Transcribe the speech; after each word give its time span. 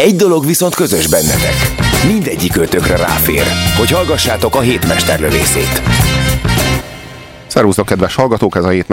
Egy 0.00 0.16
dolog 0.16 0.46
viszont 0.46 0.74
közös 0.74 1.08
bennetek. 1.08 1.54
Mindegyik 2.06 2.56
ötökre 2.56 2.96
ráfér, 2.96 3.42
hogy 3.76 3.90
hallgassátok 3.90 4.54
a 4.54 4.60
hétmesterlövészét. 4.60 5.82
Szervusztok, 7.46 7.86
kedves 7.86 8.14
hallgatók! 8.14 8.56
Ez 8.56 8.64
a 8.64 8.68
hét 8.68 8.86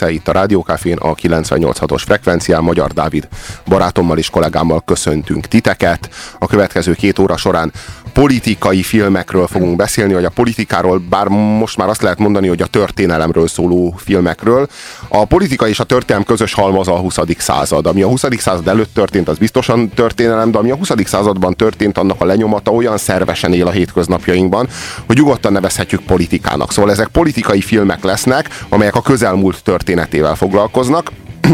itt 0.00 0.28
a 0.28 0.32
Rádiókafén 0.32 0.96
a 0.96 1.14
98.6-os 1.14 2.02
frekvencián. 2.04 2.62
Magyar 2.62 2.92
Dávid 2.92 3.28
barátommal 3.66 4.18
és 4.18 4.30
kollégámmal 4.30 4.82
köszöntünk 4.84 5.46
titeket. 5.46 6.08
A 6.38 6.46
következő 6.46 6.92
két 6.92 7.18
óra 7.18 7.36
során 7.36 7.72
politikai 8.14 8.82
filmekről 8.82 9.46
fogunk 9.46 9.76
beszélni, 9.76 10.14
vagy 10.14 10.24
a 10.24 10.30
politikáról, 10.30 10.98
bár 10.98 11.26
most 11.28 11.76
már 11.76 11.88
azt 11.88 12.02
lehet 12.02 12.18
mondani, 12.18 12.48
hogy 12.48 12.62
a 12.62 12.66
történelemről 12.66 13.48
szóló 13.48 13.94
filmekről. 13.96 14.68
A 15.08 15.24
politika 15.24 15.68
és 15.68 15.80
a 15.80 15.84
történelem 15.84 16.26
közös 16.26 16.52
halmaz 16.52 16.88
a 16.88 16.96
20. 16.98 17.18
század. 17.38 17.86
Ami 17.86 18.02
a 18.02 18.06
20. 18.06 18.24
század 18.38 18.68
előtt 18.68 18.94
történt, 18.94 19.28
az 19.28 19.38
biztosan 19.38 19.88
történelem, 19.88 20.50
de 20.50 20.58
ami 20.58 20.70
a 20.70 20.76
20. 20.76 20.90
században 21.04 21.54
történt, 21.54 21.98
annak 21.98 22.20
a 22.20 22.24
lenyomata 22.24 22.70
olyan 22.70 22.98
szervesen 22.98 23.52
él 23.52 23.66
a 23.66 23.70
hétköznapjainkban, 23.70 24.68
hogy 25.06 25.16
nyugodtan 25.16 25.52
nevezhetjük 25.52 26.02
politikának. 26.02 26.72
Szóval 26.72 26.90
ezek 26.90 27.08
politikai 27.08 27.60
filmek 27.60 28.04
lesznek, 28.04 28.48
amelyek 28.68 28.94
a 28.94 29.02
közelmúlt 29.02 29.62
történetével 29.62 30.34
foglalkoznak, 30.34 31.12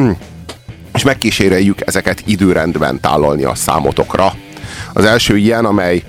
és 0.94 1.02
megkíséreljük 1.04 1.78
ezeket 1.86 2.22
időrendben 2.26 3.00
tálalni 3.00 3.44
a 3.44 3.54
számotokra. 3.54 4.32
Az 4.92 5.04
első 5.04 5.36
ilyen, 5.36 5.64
amely 5.64 6.02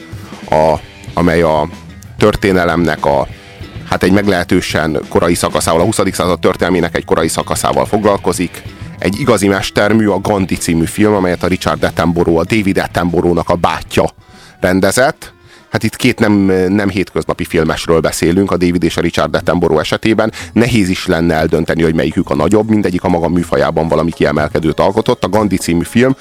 a, 0.52 0.80
amely 1.14 1.42
a 1.42 1.70
történelemnek 2.18 3.06
a 3.06 3.28
hát 3.90 4.04
egy 4.04 4.12
meglehetősen 4.12 5.00
korai 5.10 5.36
szakaszával, 5.36 5.82
a 5.82 5.84
20. 5.84 6.00
század 6.12 6.40
történelmének 6.40 6.96
egy 6.96 7.06
korai 7.06 7.28
szakaszával 7.28 7.86
foglalkozik. 7.86 8.64
Egy 9.00 9.20
igazi 9.20 9.48
mestermű, 9.48 10.08
a 10.08 10.20
Gandhi 10.20 10.56
című 10.56 10.86
film, 10.86 11.14
amelyet 11.14 11.44
a 11.44 11.48
Richard 11.48 11.84
Attenborough, 11.84 12.40
a 12.40 12.44
David 12.44 12.78
Attenborough-nak 12.78 13.50
a 13.50 13.56
bátyja 13.56 14.06
rendezett. 14.60 15.34
Hát 15.72 15.84
itt 15.84 15.96
két 15.96 16.20
nem, 16.20 16.32
nem 16.68 16.90
hétköznapi 16.90 17.44
filmesről 17.44 18.00
beszélünk, 18.00 18.52
a 18.52 18.58
David 18.58 18.84
és 18.84 18.98
a 18.98 19.02
Richard 19.02 19.36
Attenborough 19.36 19.82
esetében. 19.82 20.32
Nehéz 20.54 20.90
is 20.90 21.06
lenne 21.06 21.34
eldönteni, 21.34 21.84
hogy 21.84 21.96
melyikük 21.96 22.30
a 22.30 22.36
nagyobb, 22.36 22.70
mindegyik 22.70 23.04
a 23.04 23.10
maga 23.10 23.28
műfajában 23.28 23.88
valami 23.88 24.12
kiemelkedőt 24.12 24.80
alkotott. 24.80 25.24
A 25.24 25.30
Gandhi 25.30 25.58
című 25.58 25.84
film 25.84 26.16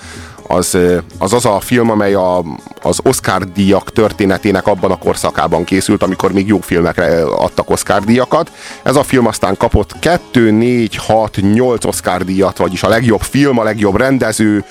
az 0.50 0.76
az, 1.18 1.32
az 1.32 1.44
a 1.44 1.60
film, 1.60 1.90
amely 1.90 2.14
a, 2.14 2.44
az 2.82 2.98
Oscar 3.02 3.52
díjak 3.52 3.92
történetének 3.92 4.66
abban 4.66 4.90
a 4.90 4.98
korszakában 4.98 5.64
készült, 5.64 6.02
amikor 6.02 6.32
még 6.32 6.46
jó 6.46 6.60
filmekre 6.60 7.24
adtak 7.24 7.70
Oscar 7.70 8.04
díjakat. 8.04 8.52
Ez 8.82 8.96
a 8.96 9.02
film 9.02 9.26
aztán 9.26 9.56
kapott 9.56 9.98
2, 9.98 10.50
4, 10.50 10.96
6, 10.96 11.38
8 11.52 11.84
Oscar 11.84 12.24
díjat, 12.24 12.56
vagyis 12.56 12.82
a 12.82 12.88
legjobb 12.88 13.20
film, 13.20 13.58
a 13.58 13.62
legjobb 13.62 13.96
rendező, 13.96 14.64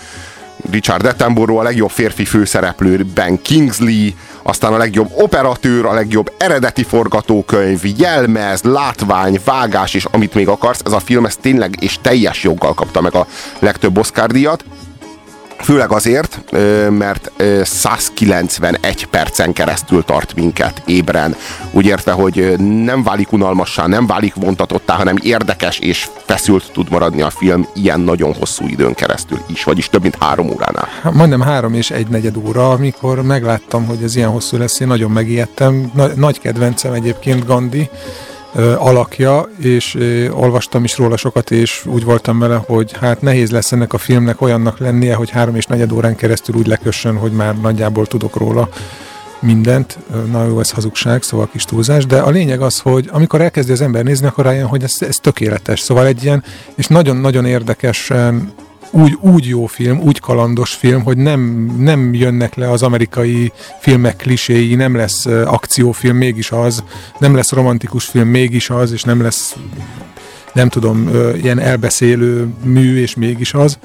Richard 0.72 1.06
Attenborough, 1.06 1.62
a 1.62 1.64
legjobb 1.64 1.90
férfi 1.90 2.26
főszereplő 2.26 3.06
Ben 3.14 3.42
Kingsley, 3.42 4.10
aztán 4.44 4.74
a 4.74 4.78
legjobb 4.78 5.12
operatőr, 5.16 5.86
a 5.86 5.94
legjobb 5.94 6.32
eredeti 6.38 6.84
forgatókönyv, 6.84 7.82
jelmez, 7.98 8.62
látvány, 8.62 9.40
vágás 9.46 9.94
és 9.94 10.06
amit 10.12 10.34
még 10.34 10.48
akarsz, 10.48 10.82
ez 10.86 10.92
a 10.92 11.00
film 11.00 11.26
ez 11.26 11.36
tényleg 11.36 11.76
és 11.80 11.98
teljes 12.02 12.44
joggal 12.44 12.74
kapta 12.74 13.02
meg 13.02 13.16
a 13.16 13.28
legtöbb 13.60 13.98
Oscar 13.98 14.32
díjat. 14.32 14.64
Főleg 15.64 15.92
azért, 15.92 16.40
mert 16.90 17.32
191 17.64 19.06
percen 19.06 19.54
keresztül 19.54 20.04
tart 20.04 20.36
minket 20.36 20.82
ébren. 20.86 21.36
Úgy 21.72 21.86
értve, 21.86 22.12
hogy 22.12 22.60
nem 22.84 23.04
válik 23.04 23.32
unalmassá, 23.32 23.88
nem 23.88 24.08
válik 24.08 24.34
vontatottá, 24.34 24.94
hanem 24.94 25.16
érdekes 25.22 25.80
és 25.80 26.08
feszült 26.26 26.72
tud 26.72 26.90
maradni 26.90 27.22
a 27.22 27.30
film 27.30 27.68
ilyen 27.74 28.00
nagyon 28.00 28.34
hosszú 28.34 28.68
időn 28.68 28.94
keresztül 28.94 29.40
is, 29.48 29.64
vagyis 29.64 29.90
több 29.90 30.02
mint 30.02 30.18
három 30.20 30.50
óránál. 30.50 30.88
Majdnem 31.14 31.42
három 31.42 31.74
és 31.74 31.92
egy 31.92 32.08
negyed 32.08 32.38
óra, 32.38 32.70
amikor 32.72 33.22
megláttam, 33.22 33.86
hogy 33.86 34.04
ez 34.04 34.16
ilyen 34.16 34.30
hosszú 34.30 34.58
lesz, 34.58 34.80
én 34.80 34.88
nagyon 34.88 35.12
megijedtem. 35.12 35.92
Nagy 36.16 36.40
kedvencem 36.40 36.94
egyébként 36.94 37.46
Gandhi, 37.46 37.90
alakja, 38.78 39.50
és 39.60 39.98
olvastam 40.32 40.84
is 40.84 40.98
róla 40.98 41.18
sokat, 41.18 41.52
és 41.52 41.86
úgy 41.86 42.04
voltam 42.04 42.40
vele, 42.40 42.62
hogy 42.66 42.92
hát 43.00 43.22
nehéz 43.22 43.52
lesz 43.52 43.72
ennek 43.72 43.94
a 43.94 43.98
filmnek 43.98 44.42
olyannak 44.42 44.78
lennie, 44.78 45.16
hogy 45.16 45.30
három 45.30 45.56
és 45.56 45.66
negyed 45.66 45.92
órán 45.92 46.16
keresztül 46.16 46.56
úgy 46.56 46.68
lekössön, 46.68 47.18
hogy 47.18 47.32
már 47.32 47.60
nagyjából 47.60 48.06
tudok 48.06 48.36
róla 48.36 48.70
mindent. 49.42 49.98
Na 50.32 50.46
jó, 50.46 50.60
ez 50.60 50.72
hazugság, 50.72 51.24
szóval 51.24 51.50
kis 51.52 51.66
túlzás, 51.66 52.06
de 52.06 52.20
a 52.20 52.30
lényeg 52.30 52.62
az, 52.62 52.80
hogy 52.80 53.10
amikor 53.12 53.42
elkezdi 53.42 53.72
az 53.72 53.82
ember 53.82 54.04
nézni, 54.04 54.28
akkor 54.28 54.46
rájön, 54.46 54.68
hogy 54.68 54.84
ez, 54.84 54.96
ez 55.00 55.16
tökéletes. 55.16 55.80
Szóval 55.80 56.06
egy 56.06 56.24
ilyen, 56.24 56.44
és 56.76 56.88
nagyon-nagyon 56.88 57.46
érdekesen 57.46 58.54
úgy, 58.92 59.18
úgy 59.22 59.48
jó 59.48 59.66
film, 59.66 60.00
úgy 60.00 60.20
kalandos 60.20 60.74
film, 60.74 61.04
hogy 61.04 61.18
nem, 61.18 61.74
nem 61.80 62.14
jönnek 62.14 62.56
le 62.56 62.70
az 62.70 62.84
amerikai 62.84 63.52
filmek 63.80 64.16
kliséi, 64.16 64.76
nem 64.76 64.96
lesz 64.96 65.26
akciófilm, 65.26 66.18
mégis 66.18 66.52
az, 66.52 66.84
nem 67.20 67.36
lesz 67.36 67.52
romantikus 67.52 68.06
film, 68.06 68.28
mégis 68.28 68.70
az, 68.70 68.92
és 68.92 69.04
nem 69.04 69.22
lesz 69.22 69.56
nem 70.54 70.70
tudom, 70.70 71.10
ilyen 71.42 71.60
elbeszélő 71.60 72.48
mű, 72.64 73.02
és 73.02 73.16
mégis 73.16 73.54
az. 73.54 73.78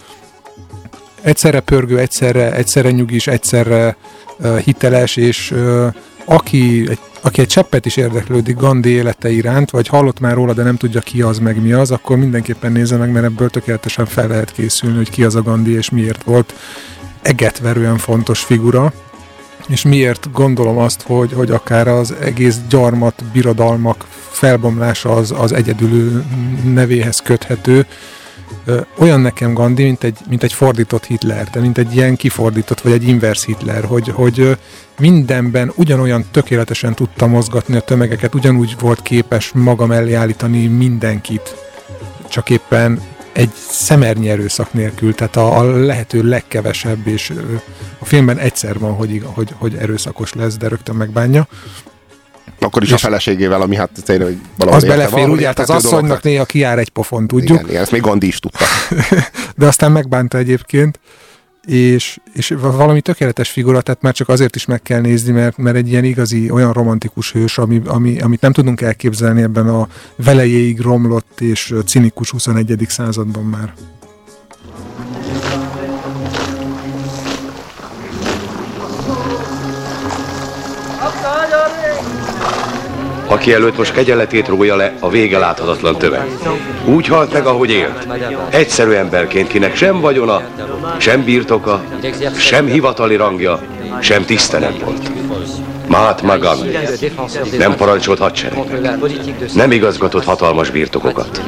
Egyszerre 1.22 1.60
pörgő, 1.60 1.98
egyszerre, 1.98 2.54
egyszerre 2.54 2.90
nyugis, 2.90 3.26
egyszerre 3.26 3.96
hiteles, 4.64 5.16
és 5.16 5.54
aki 6.24 6.86
egy 6.88 6.98
aki 7.24 7.40
egy 7.40 7.46
cseppet 7.46 7.86
is 7.86 7.96
érdeklődik 7.96 8.56
Gandhi 8.56 8.90
élete 8.90 9.30
iránt, 9.30 9.70
vagy 9.70 9.86
hallott 9.86 10.20
már 10.20 10.34
róla, 10.34 10.52
de 10.52 10.62
nem 10.62 10.76
tudja 10.76 11.00
ki 11.00 11.22
az, 11.22 11.38
meg 11.38 11.62
mi 11.62 11.72
az, 11.72 11.90
akkor 11.90 12.16
mindenképpen 12.16 12.72
nézze 12.72 12.96
meg, 12.96 13.10
mert 13.10 13.24
ebből 13.24 13.50
tökéletesen 13.50 14.06
fel 14.06 14.28
lehet 14.28 14.52
készülni, 14.52 14.96
hogy 14.96 15.10
ki 15.10 15.24
az 15.24 15.34
a 15.34 15.42
Gandhi, 15.42 15.72
és 15.72 15.90
miért 15.90 16.22
volt 16.22 16.54
egetverően 17.22 17.98
fontos 17.98 18.40
figura, 18.40 18.92
és 19.68 19.82
miért 19.82 20.32
gondolom 20.32 20.78
azt, 20.78 21.02
hogy, 21.02 21.32
hogy 21.32 21.50
akár 21.50 21.88
az 21.88 22.14
egész 22.20 22.56
gyarmat, 22.68 23.24
birodalmak 23.32 24.06
felbomlása 24.30 25.10
az, 25.10 25.34
az 25.38 25.52
egyedülű 25.52 26.10
nevéhez 26.64 27.20
köthető, 27.20 27.86
olyan 28.98 29.20
nekem 29.20 29.54
Gandhi, 29.54 29.82
mint 29.82 30.04
egy, 30.04 30.18
mint 30.28 30.42
egy 30.42 30.52
fordított 30.52 31.04
Hitler, 31.04 31.48
de 31.50 31.60
mint 31.60 31.78
egy 31.78 31.94
ilyen 31.94 32.16
kifordított, 32.16 32.80
vagy 32.80 32.92
egy 32.92 33.08
inverse 33.08 33.44
Hitler, 33.46 33.84
hogy, 33.84 34.08
hogy 34.08 34.56
mindenben 34.98 35.72
ugyanolyan 35.74 36.24
tökéletesen 36.30 36.94
tudta 36.94 37.26
mozgatni 37.26 37.76
a 37.76 37.80
tömegeket, 37.80 38.34
ugyanúgy 38.34 38.76
volt 38.78 39.02
képes 39.02 39.52
maga 39.54 39.86
mellé 39.86 40.12
állítani 40.12 40.66
mindenkit, 40.66 41.56
csak 42.28 42.50
éppen 42.50 43.00
egy 43.32 43.52
szemernyi 43.68 44.30
erőszak 44.30 44.72
nélkül, 44.72 45.14
tehát 45.14 45.36
a, 45.36 45.58
a 45.58 45.62
lehető 45.62 46.22
legkevesebb, 46.22 47.06
és 47.06 47.32
a 47.98 48.04
filmben 48.04 48.38
egyszer 48.38 48.78
van, 48.78 48.92
hogy, 48.92 49.22
hogy, 49.24 49.54
hogy 49.58 49.74
erőszakos 49.74 50.32
lesz, 50.32 50.56
de 50.56 50.68
rögtön 50.68 50.94
megbánja. 50.94 51.46
Akkor 52.58 52.82
is 52.82 52.88
és 52.88 52.94
a 52.94 52.98
feleségével, 52.98 53.60
ami 53.60 53.76
hát 53.76 53.90
tényleg, 54.04 54.38
valahol 54.56 54.80
Az 54.80 54.86
belefér, 54.86 55.28
ugye, 55.28 55.46
hát 55.46 55.58
az 55.58 55.70
asszonynak 55.70 56.22
néha 56.22 56.44
kiár 56.44 56.78
egy 56.78 56.88
pofon, 56.88 57.26
tudjuk. 57.26 57.58
Igen, 57.58 57.68
igen, 57.68 57.82
ezt 57.82 57.90
még 57.90 58.00
Gandhi 58.00 58.26
is 58.26 58.38
tudta. 58.38 58.64
De 59.56 59.66
aztán 59.66 59.92
megbánta 59.92 60.38
egyébként, 60.38 60.98
és, 61.66 62.18
és 62.32 62.54
valami 62.60 63.00
tökéletes 63.00 63.50
figura, 63.50 63.80
tehát 63.80 64.02
már 64.02 64.12
csak 64.12 64.28
azért 64.28 64.56
is 64.56 64.64
meg 64.64 64.82
kell 64.82 65.00
nézni, 65.00 65.32
mert, 65.32 65.56
mert 65.56 65.76
egy 65.76 65.88
ilyen 65.88 66.04
igazi, 66.04 66.50
olyan 66.50 66.72
romantikus 66.72 67.32
hős, 67.32 67.58
ami, 67.58 67.82
ami, 67.86 68.20
amit 68.20 68.40
nem 68.40 68.52
tudunk 68.52 68.80
elképzelni 68.80 69.42
ebben 69.42 69.68
a 69.68 69.88
velejéig 70.16 70.80
romlott 70.80 71.40
és 71.40 71.74
cinikus 71.86 72.30
21. 72.30 72.86
században 72.88 73.44
már. 73.44 73.74
Aki 83.34 83.52
előtt 83.52 83.78
most 83.78 83.92
kegyeletét 83.92 84.48
rója 84.48 84.76
le 84.76 84.94
a 85.00 85.08
vége 85.08 85.38
láthatatlan 85.38 85.98
tömeg. 85.98 86.26
Úgy 86.84 87.06
halt 87.06 87.32
meg, 87.32 87.46
ahogy 87.46 87.70
élt. 87.70 88.06
Egyszerű 88.48 88.90
emberként, 88.90 89.48
kinek 89.48 89.76
sem 89.76 90.00
vagyona, 90.00 90.42
sem 90.96 91.24
birtoka, 91.24 91.82
sem 92.36 92.66
hivatali 92.66 93.16
rangja, 93.16 93.60
sem 94.00 94.24
tiszte 94.24 94.58
nem 94.58 94.74
volt. 94.84 95.10
Mahatma 95.86 96.38
Gandhi 96.38 96.78
nem 97.58 97.76
parancsolt 97.76 98.18
hadseregnek, 98.18 98.96
nem 99.54 99.70
igazgatott 99.70 100.24
hatalmas 100.24 100.70
birtokokat, 100.70 101.42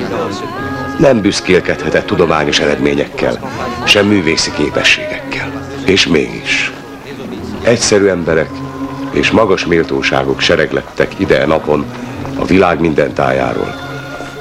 nem 0.99 1.21
büszkélkedhetett 1.21 2.07
tudományos 2.07 2.61
eredményekkel, 2.61 3.51
sem 3.85 4.07
művészi 4.07 4.51
képességekkel. 4.57 5.53
És 5.85 6.07
mégis 6.07 6.73
egyszerű 7.63 8.07
emberek 8.07 8.49
és 9.17 9.31
magas 9.31 9.67
méltóságok 9.67 10.41
sereglettek 10.41 11.13
ide 11.17 11.43
a 11.43 11.47
napon 11.47 11.85
a 12.39 12.45
világ 12.45 12.81
minden 12.81 13.13
tájáról, 13.13 13.75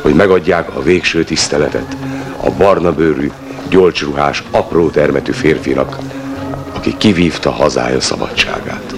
hogy 0.02 0.14
megadják 0.14 0.76
a 0.76 0.82
végső 0.82 1.24
tiszteletet 1.24 1.96
a 2.44 2.52
barna 2.58 2.94
bőrű, 2.94 3.32
gyolcsruhás, 3.70 4.44
apró 4.52 4.90
termetű 4.90 5.32
férfinak, 5.32 5.98
aki 6.74 6.98
kivívta 6.98 7.52
hazája 7.52 8.02
szabadságát. 8.02 8.96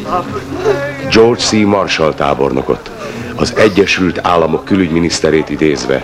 George 1.12 1.42
C. 1.42 1.52
Marshall 1.52 2.14
tábornokot, 2.14 2.92
az 3.36 3.54
Egyesült 3.56 4.20
Államok 4.22 4.66
külügyminiszterét 4.66 5.50
idézve, 5.50 6.04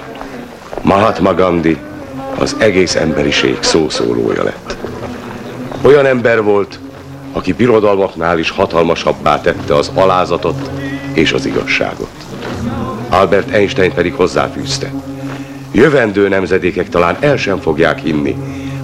Mahatma 0.82 1.34
Gandhi 1.34 1.78
az 2.40 2.56
egész 2.60 2.96
emberiség 2.96 3.58
szószólója 3.60 4.44
lett. 4.44 4.76
Olyan 5.82 6.06
ember 6.06 6.44
volt, 6.44 6.80
aki 7.34 7.54
birodalmaknál 7.54 8.40
is 8.40 8.50
hatalmasabbá 8.50 9.42
tette 9.42 9.76
az 9.76 9.92
alázatot 9.94 10.70
és 11.14 11.32
az 11.32 11.46
igazságot. 11.46 12.12
Albert 13.10 13.50
Einstein 13.50 13.94
pedig 13.94 14.14
hozzáfűzte. 14.14 14.92
Jövendő 15.72 16.28
nemzedékek 16.28 16.90
talán 16.90 17.18
el 17.20 17.38
sem 17.38 17.60
fogják 17.60 18.00
hinni, 18.00 18.36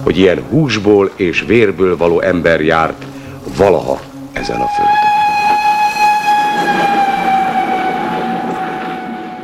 hogy 0.02 0.18
ilyen 0.18 0.42
húsból 0.48 1.10
és 1.16 1.44
vérből 1.46 1.96
való 1.96 2.20
ember 2.20 2.60
járt 2.60 3.04
valaha 3.56 4.00
ezen 4.32 4.60
a 4.60 4.66
földön. 4.66 5.08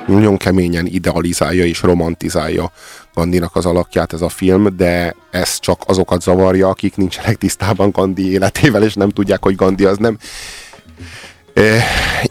Nagyon 0.06 0.36
keményen 0.36 0.86
idealizálja 0.86 1.64
és 1.64 1.82
romantizálja 1.82 2.70
Gandinak 3.16 3.56
az 3.56 3.66
alakját 3.66 4.12
ez 4.12 4.20
a 4.20 4.28
film, 4.28 4.76
de 4.76 5.14
ez 5.30 5.58
csak 5.58 5.82
azokat 5.86 6.22
zavarja, 6.22 6.68
akik 6.68 6.96
nincsenek 6.96 7.36
tisztában 7.36 7.90
Gandhi 7.90 8.30
életével, 8.30 8.82
és 8.82 8.94
nem 8.94 9.08
tudják, 9.08 9.42
hogy 9.42 9.54
Gandhi 9.54 9.84
az 9.84 9.98
nem 9.98 10.18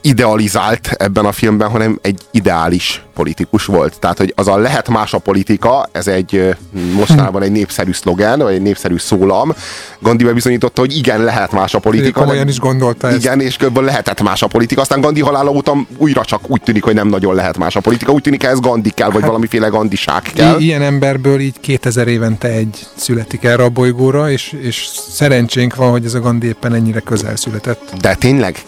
idealizált 0.01 0.88
ebben 0.98 1.25
a 1.25 1.31
filmben, 1.31 1.69
hanem 1.69 2.00
egy 2.01 2.19
ideális 2.31 3.06
politikus 3.13 3.66
volt. 3.66 4.00
Tehát, 4.00 4.18
hogy 4.18 4.33
az 4.36 4.48
a 4.48 4.57
lehet 4.57 4.89
más 4.89 5.13
a 5.13 5.18
politika, 5.18 5.89
ez 5.92 6.07
egy 6.07 6.56
mostanában 6.94 7.42
egy 7.42 7.51
népszerű 7.51 7.92
szlogen, 7.92 8.39
vagy 8.39 8.54
egy 8.54 8.62
népszerű 8.62 8.98
szólam. 8.98 9.54
Gandhi 10.00 10.25
bebizonyította, 10.25 10.81
hogy 10.81 10.98
igen, 10.98 11.24
lehet 11.24 11.51
más 11.51 11.74
a 11.74 11.80
politika. 11.80 12.19
Komolyan 12.19 12.48
is 12.48 12.60
gondolta 12.60 13.07
ezt. 13.07 13.18
Igen, 13.18 13.42
és 13.42 13.57
kb. 13.57 13.77
lehetett 13.77 14.22
más 14.22 14.42
a 14.42 14.48
politika. 14.48 14.81
Aztán 14.81 15.01
Gandhi 15.01 15.22
halála 15.22 15.51
óta 15.51 15.75
újra 15.98 16.25
csak 16.25 16.50
úgy 16.50 16.62
tűnik, 16.62 16.83
hogy 16.83 16.94
nem 16.94 17.07
nagyon 17.07 17.36
lehet 17.36 17.57
más 17.57 17.75
a 17.75 17.80
politika. 17.80 18.12
Úgy 18.12 18.22
tűnik, 18.22 18.44
ez 18.44 18.60
Gandhi 18.60 18.89
kell, 18.89 19.07
vagy 19.10 19.19
hát, 19.19 19.25
valamiféle 19.25 19.68
gandiság 19.68 20.22
kell. 20.33 20.60
I- 20.60 20.63
ilyen 20.63 20.81
emberből 20.81 21.39
így 21.39 21.60
2000 21.60 22.07
évente 22.07 22.48
egy 22.48 22.88
születik 22.95 23.44
erre 23.44 23.63
a 23.63 23.69
bolygóra, 23.69 24.31
és, 24.31 24.56
és 24.62 24.88
szerencsénk 25.10 25.75
van, 25.75 25.92
hogy 25.92 26.06
ez 26.06 26.13
a 26.13 26.19
Gandhi 26.19 26.48
éppen 26.48 26.74
ennyire 26.74 27.00
közel 27.00 27.36
született. 27.36 27.94
De 28.01 28.16
tényleg 28.16 28.62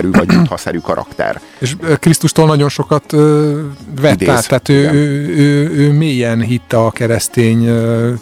Krisztus-szerű, 0.00 0.46
vagy 0.48 0.58
szerű 0.58 0.78
karakter. 0.78 1.40
És 1.58 1.76
Krisztustól 1.98 2.46
nagyon 2.46 2.68
sokat 2.68 3.12
ö, 3.12 3.60
vett 4.00 4.14
Idéz. 4.14 4.28
át, 4.28 4.48
tehát 4.48 4.68
ő, 4.68 4.90
ő, 4.90 5.28
ő, 5.36 5.70
ő 5.70 5.92
mélyen 5.92 6.40
hitte 6.40 6.78
a 6.78 6.90
keresztény 6.90 7.64
ö, 7.64 8.12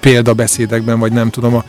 példabeszédekben, 0.00 0.98
vagy 0.98 1.12
nem 1.12 1.30
tudom, 1.30 1.54
a 1.54 1.64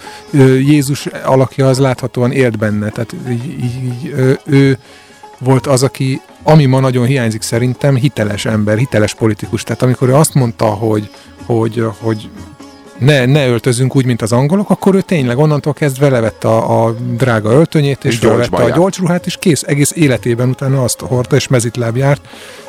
Jézus 0.60 1.06
alakja 1.06 1.68
az 1.68 1.80
láthatóan 1.80 2.32
élt 2.32 2.58
benne, 2.58 2.90
tehát 2.90 3.16
így, 3.30 3.46
így, 3.64 4.14
ő 4.46 4.78
volt 5.38 5.68
az, 5.68 5.84
aki, 5.84 6.22
ami 6.44 6.66
ma 6.66 6.80
nagyon 6.80 7.06
hiányzik 7.06 7.42
szerintem, 7.42 7.96
hiteles 7.96 8.46
ember, 8.46 8.78
hiteles 8.78 9.14
politikus. 9.14 9.64
Tehát 9.64 9.82
amikor 9.82 10.10
ő 10.10 10.14
azt 10.14 10.34
mondta, 10.34 10.66
hogy, 10.66 11.10
hogy, 11.46 11.86
hogy 12.00 12.30
ne, 13.04 13.26
ne 13.26 13.48
öltözünk 13.48 13.96
úgy, 13.96 14.06
mint 14.06 14.22
az 14.22 14.32
angolok, 14.32 14.70
akkor 14.70 14.96
ő 14.96 15.02
tényleg 15.02 15.38
onnantól 15.38 15.74
kezdve 15.74 16.10
levette 16.10 16.48
a, 16.48 16.86
a 16.86 16.92
drága 16.92 17.52
öltönyét, 17.52 18.06
és, 18.06 18.18
felvette 18.18 18.64
a 18.64 18.70
gyolcsruhát, 18.70 19.26
és 19.26 19.38
kész, 19.38 19.64
egész 19.64 19.92
életében 19.96 20.50
utána 20.50 20.84
azt 20.84 21.00
hordta, 21.00 21.36
és 21.36 21.48
mezitláb 21.48 21.98
járt. 21.98 22.22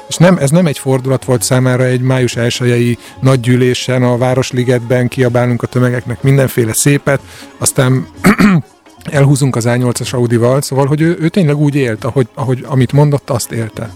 És 0.09 0.17
nem, 0.17 0.37
ez 0.37 0.51
nem 0.51 0.67
egy 0.67 0.79
fordulat 0.79 1.25
volt 1.25 1.43
számára 1.43 1.85
egy 1.85 2.01
május 2.01 2.37
elsőjei 2.37 2.99
nagygyűlésen 3.21 4.03
a 4.03 4.17
Városligetben 4.19 5.09
kiabálunk 5.09 5.63
a 5.63 5.67
tömegeknek 5.67 6.23
mindenféle 6.23 6.73
szépet, 6.73 7.21
aztán 7.59 8.07
elhúzunk 9.05 9.57
az 9.57 9.65
A8-as 9.69 10.15
Audi-val, 10.15 10.63
szóval, 10.63 10.87
hogy 10.87 11.01
ő, 11.01 11.17
ő 11.21 11.29
tényleg 11.29 11.57
úgy 11.57 11.75
élt, 11.75 12.05
ahogy, 12.05 12.29
ahogy 12.35 12.65
amit 12.69 12.93
mondott, 12.93 13.31
azt 13.31 13.53
élte 13.53 13.91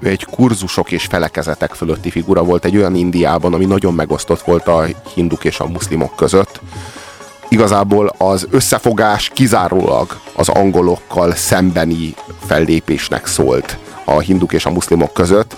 ő 0.00 0.08
egy 0.08 0.24
kurzusok 0.24 0.92
és 0.92 1.04
felekezetek 1.04 1.72
fölötti 1.74 2.10
figura 2.10 2.42
volt 2.42 2.64
egy 2.64 2.76
olyan 2.76 2.94
Indiában, 2.94 3.54
ami 3.54 3.64
nagyon 3.64 3.94
megosztott 3.94 4.40
volt 4.40 4.66
a 4.66 4.86
hinduk 5.14 5.44
és 5.44 5.60
a 5.60 5.66
muszlimok 5.66 6.16
között. 6.16 6.60
Igazából 7.48 8.14
az 8.18 8.46
összefogás 8.50 9.30
kizárólag 9.34 10.20
az 10.32 10.48
angolokkal 10.48 11.34
szembeni 11.34 12.14
fellépésnek 12.46 13.26
szólt 13.26 13.78
a 14.04 14.18
hinduk 14.18 14.52
és 14.52 14.66
a 14.66 14.70
muszlimok 14.70 15.12
között. 15.12 15.56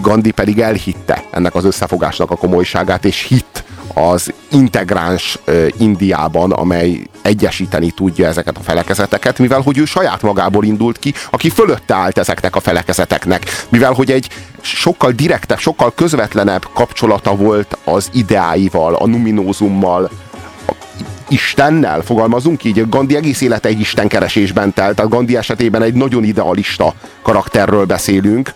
Gandhi 0.00 0.30
pedig 0.30 0.60
elhitte 0.60 1.24
ennek 1.30 1.54
az 1.54 1.64
összefogásnak 1.64 2.30
a 2.30 2.36
komolyságát, 2.36 3.04
és 3.04 3.22
hitt 3.22 3.64
az 3.94 4.32
integráns 4.50 5.38
Indiában, 5.78 6.52
amely 6.52 7.06
egyesíteni 7.22 7.90
tudja 7.90 8.26
ezeket 8.26 8.56
a 8.56 8.62
felekezeteket, 8.62 9.38
mivel 9.38 9.60
hogy 9.60 9.78
ő 9.78 9.84
saját 9.84 10.22
magából 10.22 10.64
indult 10.64 10.98
ki, 10.98 11.14
aki 11.30 11.50
fölötte 11.50 11.94
állt 11.94 12.18
ezeknek 12.18 12.56
a 12.56 12.60
felekezeteknek, 12.60 13.66
mivel 13.68 13.92
hogy 13.92 14.10
egy 14.10 14.28
sokkal 14.60 15.12
direktebb, 15.12 15.58
sokkal 15.58 15.92
közvetlenebb 15.94 16.66
kapcsolata 16.74 17.36
volt 17.36 17.78
az 17.84 18.10
ideáival, 18.12 18.94
a 18.94 19.06
numinózummal, 19.06 20.10
Istennel, 21.30 22.02
fogalmazunk 22.02 22.64
így, 22.64 22.88
Gandhi 22.88 23.16
egész 23.16 23.40
élete 23.40 23.68
egy 23.68 23.80
istenkeresésben 23.80 24.72
telt, 24.72 24.96
tehát 24.96 25.10
Gandhi 25.10 25.36
esetében 25.36 25.82
egy 25.82 25.94
nagyon 25.94 26.24
idealista 26.24 26.94
karakterről 27.22 27.84
beszélünk, 27.84 28.52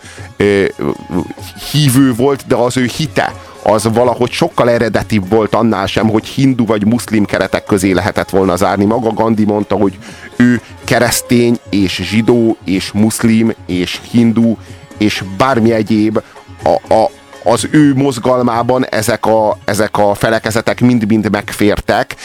hívő 1.71 2.13
volt, 2.13 2.47
de 2.47 2.55
az 2.55 2.77
ő 2.77 2.89
hite, 2.97 3.33
az 3.63 3.89
valahogy 3.93 4.31
sokkal 4.31 4.69
eredetibb 4.69 5.29
volt 5.29 5.55
annál 5.55 5.85
sem, 5.85 6.09
hogy 6.09 6.25
hindu 6.25 6.65
vagy 6.65 6.85
muszlim 6.85 7.25
keretek 7.25 7.63
közé 7.63 7.91
lehetett 7.91 8.29
volna 8.29 8.55
zárni. 8.55 8.85
Maga 8.85 9.13
Gandhi 9.13 9.45
mondta, 9.45 9.75
hogy 9.75 9.97
ő 10.35 10.61
keresztény 10.83 11.57
és 11.69 12.01
zsidó 12.03 12.57
és 12.65 12.91
muszlim 12.91 13.53
és 13.65 13.99
hindu 14.11 14.57
és 14.97 15.23
bármi 15.37 15.71
egyéb. 15.71 16.21
A, 16.63 16.93
a, 16.93 17.09
az 17.43 17.67
ő 17.71 17.93
mozgalmában 17.95 18.85
ezek 18.85 19.25
a, 19.25 19.57
ezek 19.65 19.97
a 19.97 20.13
felekezetek 20.13 20.81
mind-mind 20.81 21.31
megfértek, 21.31 22.15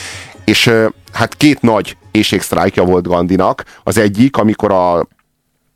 és 0.50 0.70
hát 1.12 1.36
két 1.36 1.60
nagy 1.60 1.96
éjségsztrájkja 2.10 2.84
volt 2.84 3.06
Gandinak. 3.06 3.64
Az 3.82 3.98
egyik, 3.98 4.36
amikor 4.36 4.72
a 4.72 5.06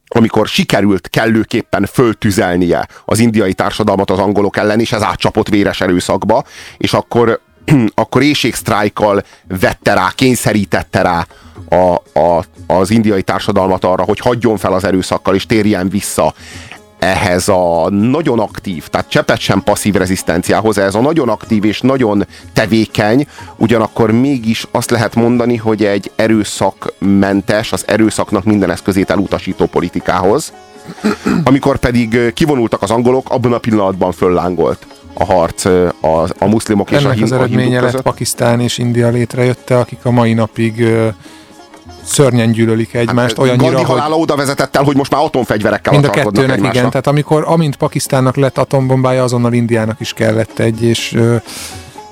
amikor 0.08 0.46
sikerült 0.46 1.08
kellőképpen 1.08 1.86
föltüzelnie 1.92 2.88
az 3.04 3.18
indiai 3.18 3.54
társadalmat 3.54 4.10
az 4.10 4.18
angolok 4.18 4.56
ellen, 4.56 4.80
és 4.80 4.92
ez 4.92 5.02
átcsapott 5.02 5.48
véres 5.48 5.80
erőszakba, 5.80 6.44
és 6.76 6.92
akkor, 6.92 7.40
akkor 7.94 8.22
éjségsztrájkkal 8.22 9.22
vette 9.60 9.94
rá, 9.94 10.12
kényszerítette 10.14 11.02
rá 11.02 11.26
a, 11.68 12.18
a, 12.20 12.44
az 12.66 12.90
indiai 12.90 13.22
társadalmat 13.22 13.84
arra, 13.84 14.02
hogy 14.02 14.18
hagyjon 14.18 14.56
fel 14.56 14.72
az 14.72 14.84
erőszakkal, 14.84 15.34
és 15.34 15.46
térjen 15.46 15.88
vissza 15.88 16.34
ehhez 17.04 17.48
a 17.48 17.88
nagyon 17.90 18.38
aktív, 18.38 18.88
tehát 18.88 19.08
csepet 19.08 19.38
sem 19.38 19.62
passzív 19.62 19.94
rezisztenciához, 19.94 20.78
ez 20.78 20.94
a 20.94 21.00
nagyon 21.00 21.28
aktív 21.28 21.64
és 21.64 21.80
nagyon 21.80 22.26
tevékeny, 22.52 23.26
ugyanakkor 23.56 24.10
mégis 24.10 24.66
azt 24.70 24.90
lehet 24.90 25.14
mondani, 25.14 25.56
hogy 25.56 25.84
egy 25.84 26.10
erőszakmentes, 26.16 27.72
az 27.72 27.84
erőszaknak 27.86 28.44
minden 28.44 28.70
eszközét 28.70 29.10
elutasító 29.10 29.66
politikához, 29.66 30.52
amikor 31.44 31.78
pedig 31.78 32.32
kivonultak 32.34 32.82
az 32.82 32.90
angolok, 32.90 33.30
abban 33.30 33.52
a 33.52 33.58
pillanatban 33.58 34.12
föllángolt 34.12 34.86
a 35.14 35.24
harc 35.24 35.64
a, 35.64 36.22
a 36.38 36.46
muszlimok 36.46 36.90
Ennek 36.90 37.02
és 37.02 37.08
a, 37.08 37.12
hin- 37.12 37.22
az 37.24 37.32
eredménye 37.32 37.80
lett 37.80 38.02
Pakisztán 38.02 38.60
és 38.60 38.78
India 38.78 39.08
létrejötte, 39.08 39.78
akik 39.78 39.98
a 40.02 40.10
mai 40.10 40.32
napig 40.32 40.86
szörnyen 42.04 42.50
gyűlölik 42.50 42.94
egymást. 42.94 43.28
Hát, 43.28 43.38
olyannyira, 43.38 43.64
Gandhi 43.64 43.84
halála 43.84 44.14
hogy... 44.14 44.22
oda 44.22 44.36
vezetett 44.36 44.76
el, 44.76 44.82
hogy 44.82 44.96
most 44.96 45.10
már 45.10 45.22
atomfegyverekkel 45.24 45.92
Mind 45.92 46.04
a 46.04 46.10
kettőnek, 46.10 46.50
egymásra. 46.50 46.78
igen. 46.78 46.90
Tehát 46.90 47.06
amikor, 47.06 47.44
amint 47.46 47.76
Pakisztánnak 47.76 48.36
lett 48.36 48.58
atombombája, 48.58 49.22
azonnal 49.22 49.52
Indiának 49.52 50.00
is 50.00 50.12
kellett 50.12 50.58
egy, 50.58 50.82
és 50.82 51.18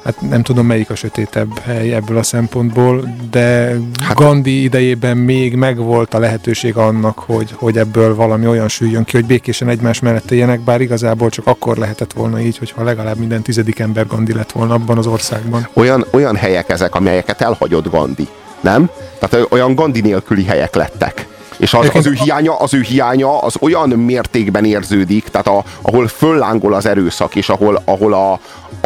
hát 0.04 0.20
nem 0.20 0.42
tudom 0.42 0.66
melyik 0.66 0.90
a 0.90 0.94
sötétebb 0.94 1.58
hely 1.58 1.94
ebből 1.94 2.16
a 2.16 2.22
szempontból, 2.22 3.14
de 3.30 3.76
hát, 4.02 4.16
Gandhi 4.16 4.62
idejében 4.62 5.16
még 5.16 5.54
megvolt 5.54 6.14
a 6.14 6.18
lehetőség 6.18 6.76
annak, 6.76 7.18
hogy, 7.18 7.50
hogy 7.54 7.78
ebből 7.78 8.14
valami 8.14 8.46
olyan 8.46 8.68
süljön 8.68 9.04
ki, 9.04 9.16
hogy 9.16 9.26
békésen 9.26 9.68
egymás 9.68 10.00
mellett 10.00 10.30
éljenek, 10.30 10.60
bár 10.60 10.80
igazából 10.80 11.30
csak 11.30 11.46
akkor 11.46 11.76
lehetett 11.76 12.12
volna 12.12 12.40
így, 12.40 12.58
hogyha 12.58 12.84
legalább 12.84 13.16
minden 13.16 13.42
tizedik 13.42 13.78
ember 13.78 14.06
Gandhi 14.06 14.32
lett 14.32 14.52
volna 14.52 14.74
abban 14.74 14.98
az 14.98 15.06
országban. 15.06 15.68
Olyan, 15.72 16.04
olyan 16.10 16.36
helyek 16.36 16.68
ezek, 16.68 16.94
amelyeket 16.94 17.40
elhagyott 17.40 17.90
Gandhi 17.90 18.28
nem? 18.62 18.90
Tehát 19.18 19.46
olyan 19.50 19.74
Gandhi 19.74 20.00
nélküli 20.00 20.44
helyek 20.44 20.74
lettek. 20.74 21.26
És 21.56 21.74
az, 21.74 21.90
az, 21.92 22.06
ő 22.06 22.12
hiánya, 22.12 22.56
az 22.56 22.74
ő 22.74 22.80
hiánya 22.80 23.38
az 23.38 23.54
olyan 23.60 23.88
mértékben 23.88 24.64
érződik, 24.64 25.28
tehát 25.28 25.46
a, 25.46 25.64
ahol 25.82 26.08
föllángol 26.08 26.74
az 26.74 26.86
erőszak, 26.86 27.34
és 27.34 27.48
ahol, 27.48 27.82
ahol 27.84 28.12
a, 28.12 28.32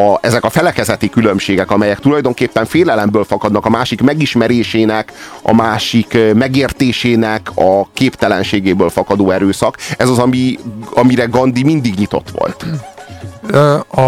a, 0.02 0.18
ezek 0.20 0.44
a 0.44 0.50
felekezeti 0.50 1.08
különbségek, 1.08 1.70
amelyek 1.70 1.98
tulajdonképpen 1.98 2.64
félelemből 2.64 3.24
fakadnak 3.24 3.66
a 3.66 3.70
másik 3.70 4.02
megismerésének, 4.02 5.12
a 5.42 5.54
másik 5.54 6.18
megértésének 6.34 7.50
a 7.54 7.88
képtelenségéből 7.92 8.90
fakadó 8.90 9.30
erőszak, 9.30 9.76
ez 9.98 10.08
az, 10.08 10.18
ami, 10.18 10.58
amire 10.94 11.24
Gandhi 11.24 11.62
mindig 11.62 11.94
nyitott 11.94 12.30
volt. 12.30 12.66
A, 13.88 14.06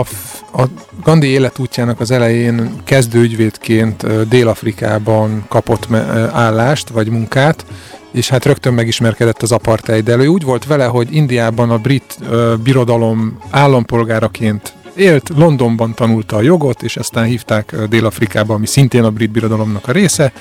a 0.52 0.68
Gandhi 1.02 1.28
életútjának 1.28 2.00
az 2.00 2.10
elején 2.10 2.70
kezdőügyvédként 2.84 4.28
Dél-Afrikában 4.28 5.44
kapott 5.48 5.88
állást 6.32 6.88
vagy 6.88 7.08
munkát, 7.08 7.64
és 8.12 8.28
hát 8.28 8.44
rögtön 8.44 8.74
megismerkedett 8.74 9.42
az 9.42 9.52
apartheid. 9.52 10.08
Ő 10.08 10.26
úgy 10.26 10.42
volt 10.42 10.66
vele, 10.66 10.84
hogy 10.84 11.14
Indiában 11.14 11.70
a 11.70 11.78
brit 11.78 12.16
ö, 12.30 12.54
birodalom 12.62 13.38
állampolgáraként 13.50 14.72
élt, 14.96 15.30
Londonban 15.36 15.94
tanulta 15.94 16.36
a 16.36 16.40
jogot, 16.40 16.82
és 16.82 16.96
aztán 16.96 17.24
hívták 17.24 17.76
Dél-Afrikába, 17.88 18.54
ami 18.54 18.66
szintén 18.66 19.04
a 19.04 19.10
brit 19.10 19.30
birodalomnak 19.30 19.88
a 19.88 19.92
része, 19.92 20.32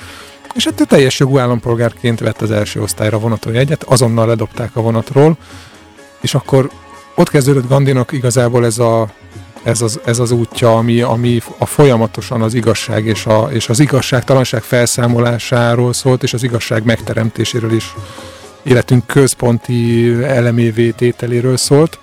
és 0.54 0.64
hát 0.64 0.80
ő 0.80 0.84
teljes 0.84 1.18
jogú 1.18 1.38
állampolgárként 1.38 2.20
vett 2.20 2.40
az 2.40 2.50
első 2.50 2.82
osztályra 2.82 3.18
vonató 3.18 3.50
jegyet, 3.50 3.82
azonnal 3.82 4.26
ledobták 4.26 4.76
a 4.76 4.80
vonatról, 4.80 5.36
és 6.20 6.34
akkor 6.34 6.70
ott 7.18 7.30
kezdődött 7.30 7.68
Gandinak 7.68 8.12
igazából 8.12 8.64
ez, 8.64 8.78
a, 8.78 9.08
ez, 9.62 9.80
az, 9.80 10.00
ez 10.04 10.18
az 10.18 10.30
útja, 10.30 10.76
ami, 10.76 11.00
ami 11.00 11.40
a 11.58 11.66
folyamatosan 11.66 12.42
az 12.42 12.54
igazság 12.54 13.06
és, 13.06 13.26
a, 13.26 13.48
és 13.52 13.68
az 13.68 13.80
igazságtalanság 13.80 14.62
felszámolásáról 14.62 15.92
szólt, 15.92 16.22
és 16.22 16.34
az 16.34 16.42
igazság 16.42 16.84
megteremtéséről 16.84 17.72
is 17.72 17.94
életünk 18.62 19.06
központi 19.06 20.12
elemévé 20.22 20.90
tételéről 20.90 21.56
szólt. 21.56 21.98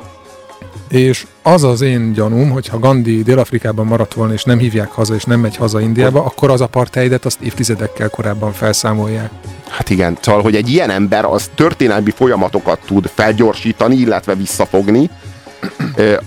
És 0.89 1.25
az 1.41 1.63
az 1.63 1.81
én 1.81 2.13
gyanúm, 2.13 2.49
hogy 2.49 2.67
ha 2.67 2.79
Gandhi 2.79 3.23
Dél-Afrikában 3.23 3.85
maradt 3.85 4.13
volna, 4.13 4.33
és 4.33 4.43
nem 4.43 4.57
hívják 4.57 4.91
haza, 4.91 5.15
és 5.15 5.23
nem 5.23 5.39
megy 5.39 5.55
haza 5.55 5.79
Indiába, 5.79 6.23
akkor 6.23 6.49
az 6.49 6.61
apartheidet 6.61 7.25
azt 7.25 7.41
évtizedekkel 7.41 8.09
korábban 8.09 8.53
felszámolják. 8.53 9.31
Hát 9.77 9.89
igen, 9.89 10.17
szóval, 10.21 10.41
hogy 10.41 10.55
egy 10.55 10.69
ilyen 10.69 10.89
ember 10.89 11.25
az 11.25 11.49
történelmi 11.55 12.11
folyamatokat 12.11 12.79
tud 12.85 13.11
felgyorsítani, 13.13 13.95
illetve 13.95 14.35
visszafogni. 14.35 15.09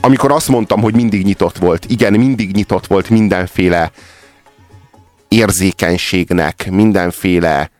Amikor 0.00 0.32
azt 0.32 0.48
mondtam, 0.48 0.80
hogy 0.80 0.94
mindig 0.94 1.24
nyitott 1.24 1.56
volt, 1.56 1.84
igen, 1.88 2.12
mindig 2.12 2.54
nyitott 2.54 2.86
volt 2.86 3.10
mindenféle 3.10 3.90
érzékenységnek, 5.28 6.68
mindenféle 6.70 7.70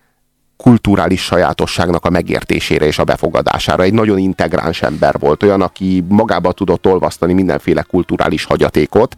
kulturális 0.56 1.22
sajátosságnak 1.22 2.04
a 2.04 2.10
megértésére 2.10 2.87
és 2.87 2.98
a 2.98 3.04
befogadására. 3.04 3.82
Egy 3.82 3.92
nagyon 3.92 4.18
integráns 4.18 4.82
ember 4.82 5.18
volt, 5.18 5.42
olyan, 5.42 5.62
aki 5.62 6.04
magába 6.08 6.52
tudott 6.52 6.87
olvasztani 6.87 7.32
mindenféle 7.32 7.82
kulturális 7.82 8.44
hagyatékot, 8.44 9.16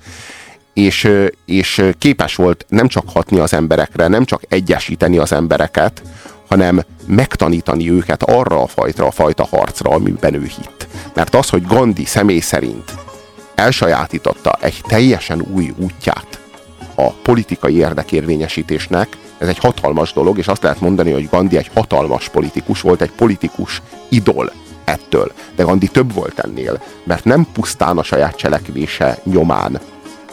és, 0.73 1.11
és 1.45 1.83
képes 1.99 2.35
volt 2.35 2.67
nem 2.69 2.89
csak 2.89 3.05
hatni 3.09 3.39
az 3.39 3.53
emberekre, 3.53 4.09
nem 4.09 4.25
csak 4.25 4.43
egyesíteni 4.49 5.19
az 5.19 5.33
embereket, 5.33 6.03
hanem 6.51 6.83
megtanítani 7.07 7.91
őket 7.91 8.23
arra 8.23 8.63
a 8.63 8.67
fajta, 8.67 9.07
a 9.07 9.11
fajta 9.11 9.47
harcra, 9.51 9.91
amiben 9.91 10.35
ő 10.35 10.51
hitt. 10.57 10.87
Mert 11.15 11.35
az, 11.35 11.49
hogy 11.49 11.67
Gandhi 11.67 12.05
személy 12.05 12.41
szerint 12.41 12.95
elsajátította 13.55 14.59
egy 14.61 14.81
teljesen 14.89 15.41
új 15.55 15.73
útját 15.77 16.41
a 16.95 17.11
politikai 17.11 17.77
érdekérvényesítésnek, 17.77 19.17
ez 19.39 19.49
egy 19.49 19.59
hatalmas 19.59 20.13
dolog, 20.13 20.39
és 20.39 20.49
azt 20.49 20.63
lehet 20.63 20.81
mondani, 20.81 21.13
hogy 21.13 21.29
Gandhi 21.31 21.57
egy 21.57 21.71
hatalmas 21.75 22.29
politikus 22.29 22.81
volt, 22.81 23.01
egy 23.01 23.11
politikus 23.11 23.83
idol 24.09 24.53
ettől. 24.85 25.33
De 25.57 25.63
Gandhi 25.63 25.87
több 25.87 26.15
volt 26.15 26.39
ennél, 26.39 26.83
mert 27.05 27.25
nem 27.25 27.47
pusztán 27.53 27.99
a 27.99 28.03
saját 28.03 28.37
cselekvése 28.37 29.19
nyomán 29.25 29.81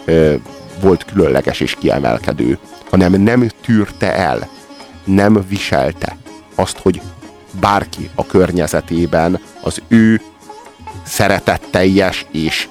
ö, 0.05 0.36
volt 0.81 1.05
különleges 1.05 1.59
és 1.59 1.75
kiemelkedő, 1.79 2.57
hanem 2.89 3.21
nem 3.21 3.50
tűrte 3.65 4.15
el, 4.15 4.50
nem 5.07 5.45
viselte 5.47 6.17
azt, 6.55 6.77
hogy 6.77 7.01
bárki 7.59 8.09
a 8.15 8.25
környezetében 8.25 9.39
az 9.61 9.81
ő 9.87 10.21
szeretetteljes 11.05 12.25
és 12.31 12.67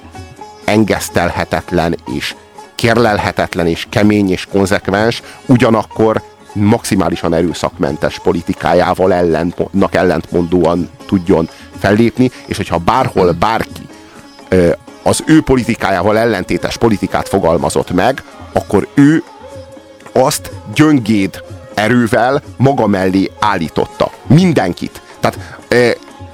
engesztelhetetlen 0.65 1.95
és 2.13 2.35
kérlelhetetlen 2.75 3.67
és 3.67 3.85
kemény 3.89 4.31
és 4.31 4.45
konzekvens, 4.45 5.21
ugyanakkor 5.45 6.21
maximálisan 6.53 7.33
erőszakmentes 7.33 8.19
politikájával 8.19 9.13
ellentnak 9.13 9.95
ellentmondóan 9.95 10.89
tudjon 11.05 11.49
fellépni, 11.79 12.31
és 12.45 12.57
hogyha 12.57 12.77
bárhol 12.77 13.31
bárki 13.31 13.87
az 15.03 15.23
ő 15.25 15.41
politikájával 15.41 16.17
ellentétes 16.17 16.77
politikát 16.77 17.27
fogalmazott 17.27 17.91
meg, 17.91 18.23
akkor 18.53 18.87
ő 18.93 19.23
azt 20.13 20.51
gyöngéd 20.73 21.43
erővel 21.77 22.41
maga 22.57 22.87
mellé 22.87 23.31
állította. 23.39 24.11
Mindenkit. 24.27 25.01
Tehát 25.19 25.37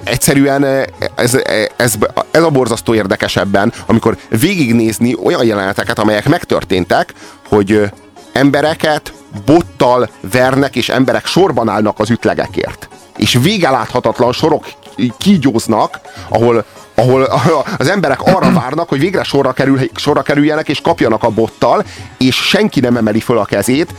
egyszerűen 0.03 0.63
eh, 0.63 0.83
ez, 1.15 1.37
ez, 1.75 1.93
ez 2.31 2.43
a 2.43 2.49
borzasztó 2.49 2.93
érdekesebben, 2.93 3.73
amikor 3.85 4.17
végignézni 4.29 5.15
olyan 5.23 5.45
jeleneteket, 5.45 5.99
amelyek 5.99 6.29
megtörténtek, 6.29 7.13
hogy 7.47 7.91
embereket 8.31 9.13
bottal 9.45 10.09
vernek, 10.31 10.75
és 10.75 10.89
emberek 10.89 11.25
sorban 11.25 11.69
állnak 11.69 11.99
az 11.99 12.09
ütlegekért. 12.09 12.89
És 13.17 13.37
végeláthatatlan 13.41 14.31
sorok 14.31 14.65
kígyóznak, 15.17 15.99
ahol, 16.29 16.65
ahol 16.95 17.23
az 17.77 17.89
emberek 17.89 18.21
arra 18.21 18.51
várnak, 18.51 18.89
hogy 18.89 18.99
végre 18.99 19.23
sorra, 19.23 19.51
kerül, 19.51 19.79
sorra 19.95 20.21
kerüljenek, 20.21 20.69
és 20.69 20.81
kapjanak 20.81 21.23
a 21.23 21.29
bottal, 21.29 21.85
és 22.17 22.35
senki 22.35 22.79
nem 22.79 22.97
emeli 22.97 23.19
föl 23.19 23.37
a 23.37 23.45
kezét, 23.45 23.93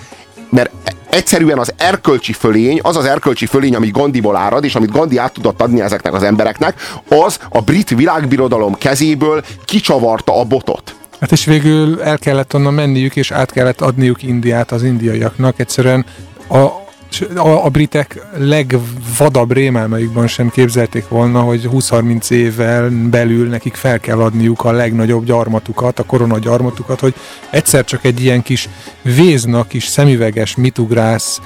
mert 0.55 0.71
egyszerűen 1.11 1.59
az 1.59 1.73
erkölcsi 1.77 2.33
fölény, 2.33 2.81
az 2.83 2.97
az 2.97 3.05
erkölcsi 3.05 3.47
fölény, 3.47 3.75
ami 3.75 3.91
Gandiból 3.91 4.37
árad, 4.37 4.65
és 4.65 4.75
amit 4.75 4.91
Gandhi 4.91 5.17
át 5.17 5.33
tudott 5.33 5.61
adni 5.61 5.81
ezeknek 5.81 6.13
az 6.15 6.23
embereknek, 6.23 6.81
az 7.09 7.39
a 7.49 7.61
brit 7.61 7.89
világbirodalom 7.89 8.75
kezéből 8.75 9.45
kicsavarta 9.65 10.41
a 10.41 10.45
botot. 10.45 10.95
Hát 11.21 11.33
és 11.33 11.45
végül 11.45 12.03
el 12.03 12.19
kellett 12.19 12.55
onnan 12.55 12.75
menniük, 12.75 13.17
és 13.17 13.31
át 13.31 13.53
kellett 13.53 13.81
adniuk 13.81 14.23
Indiát 14.23 14.73
az 14.73 14.83
indiaiaknak. 14.83 15.59
Egyszerűen 15.59 16.05
a, 16.49 16.84
a, 17.21 17.65
a 17.65 17.69
britek 17.69 18.23
legvadabb 18.37 19.53
rémálmaikban 19.53 20.27
sem 20.27 20.51
képzelték 20.51 21.09
volna, 21.09 21.41
hogy 21.41 21.69
20-30 21.73 22.31
évvel 22.31 22.91
belül 23.11 23.49
nekik 23.49 23.75
fel 23.75 24.01
kell 24.01 24.21
adniuk 24.21 24.65
a 24.65 24.73
legnagyobb 24.73 25.25
gyarmatukat, 25.25 25.99
a 25.99 26.05
korona 26.05 26.39
gyarmatukat, 26.39 27.01
hogy 27.01 27.15
egyszer 27.51 27.85
csak 27.85 28.05
egy 28.05 28.21
ilyen 28.21 28.43
kis 28.43 28.69
véznak, 29.03 29.69
kis 29.69 29.87
szemüveges 29.87 30.57
mitugrász 30.57 31.41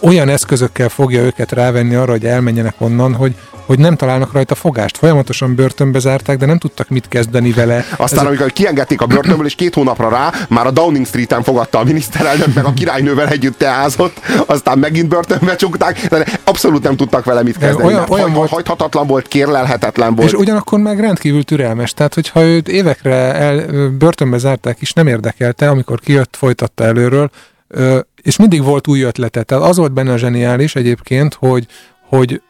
olyan 0.00 0.28
eszközökkel 0.28 0.88
fogja 0.88 1.22
őket 1.22 1.52
rávenni 1.52 1.94
arra, 1.94 2.10
hogy 2.10 2.24
elmenjenek 2.24 2.74
onnan, 2.78 3.14
hogy 3.14 3.34
hogy 3.68 3.78
nem 3.78 3.96
találnak 3.96 4.32
rajta 4.32 4.54
fogást. 4.54 4.98
Folyamatosan 4.98 5.54
börtönbe 5.54 5.98
zárták, 5.98 6.38
de 6.38 6.46
nem 6.46 6.58
tudtak 6.58 6.88
mit 6.88 7.08
kezdeni 7.08 7.52
vele. 7.52 7.84
Aztán, 7.96 8.20
Ez 8.20 8.26
amikor 8.26 8.52
kiengedték 8.52 9.00
a 9.00 9.06
börtönből, 9.06 9.46
és 9.46 9.54
két 9.54 9.74
hónapra 9.74 10.08
rá 10.08 10.32
már 10.48 10.66
a 10.66 10.70
Downing 10.70 11.06
Street-en 11.06 11.42
fogadta 11.42 11.78
a 11.78 11.84
miniszterelnök, 11.84 12.54
meg 12.54 12.64
a 12.64 12.72
királynővel 12.72 13.28
együtt 13.28 13.58
teázott, 13.58 14.20
aztán 14.46 14.78
megint 14.78 15.08
börtönbe 15.08 15.56
csukták, 15.56 16.06
de 16.06 16.26
abszolút 16.44 16.82
nem 16.82 16.96
tudtak 16.96 17.24
vele 17.24 17.42
mit 17.42 17.58
kezdeni. 17.58 17.86
Olyan, 17.86 18.04
olyan 18.08 18.32
volt, 18.32 18.50
hajthatatlan 18.50 19.06
volt, 19.06 19.28
kérlelhetetlen 19.28 20.14
volt. 20.14 20.28
És 20.28 20.34
ugyanakkor 20.34 20.78
meg 20.78 21.00
rendkívül 21.00 21.44
türelmes. 21.44 21.92
Tehát, 21.92 22.14
hogyha 22.14 22.42
őt 22.42 22.68
évekre 22.68 23.34
el, 23.34 23.66
börtönbe 23.98 24.38
zárták 24.38 24.80
is, 24.80 24.92
nem 24.92 25.06
érdekelte, 25.06 25.68
amikor 25.68 26.00
kijött, 26.00 26.36
folytatta 26.36 26.84
előről, 26.84 27.30
és 28.22 28.36
mindig 28.36 28.62
volt 28.62 28.88
új 28.88 29.00
ötlete. 29.00 29.42
Tehát 29.42 29.64
az 29.64 29.76
volt 29.76 29.92
benne 29.92 30.12
a 30.12 30.16
zseniális 30.16 30.74
egyébként, 30.74 31.34
hogy, 31.34 31.66
hogy 32.08 32.40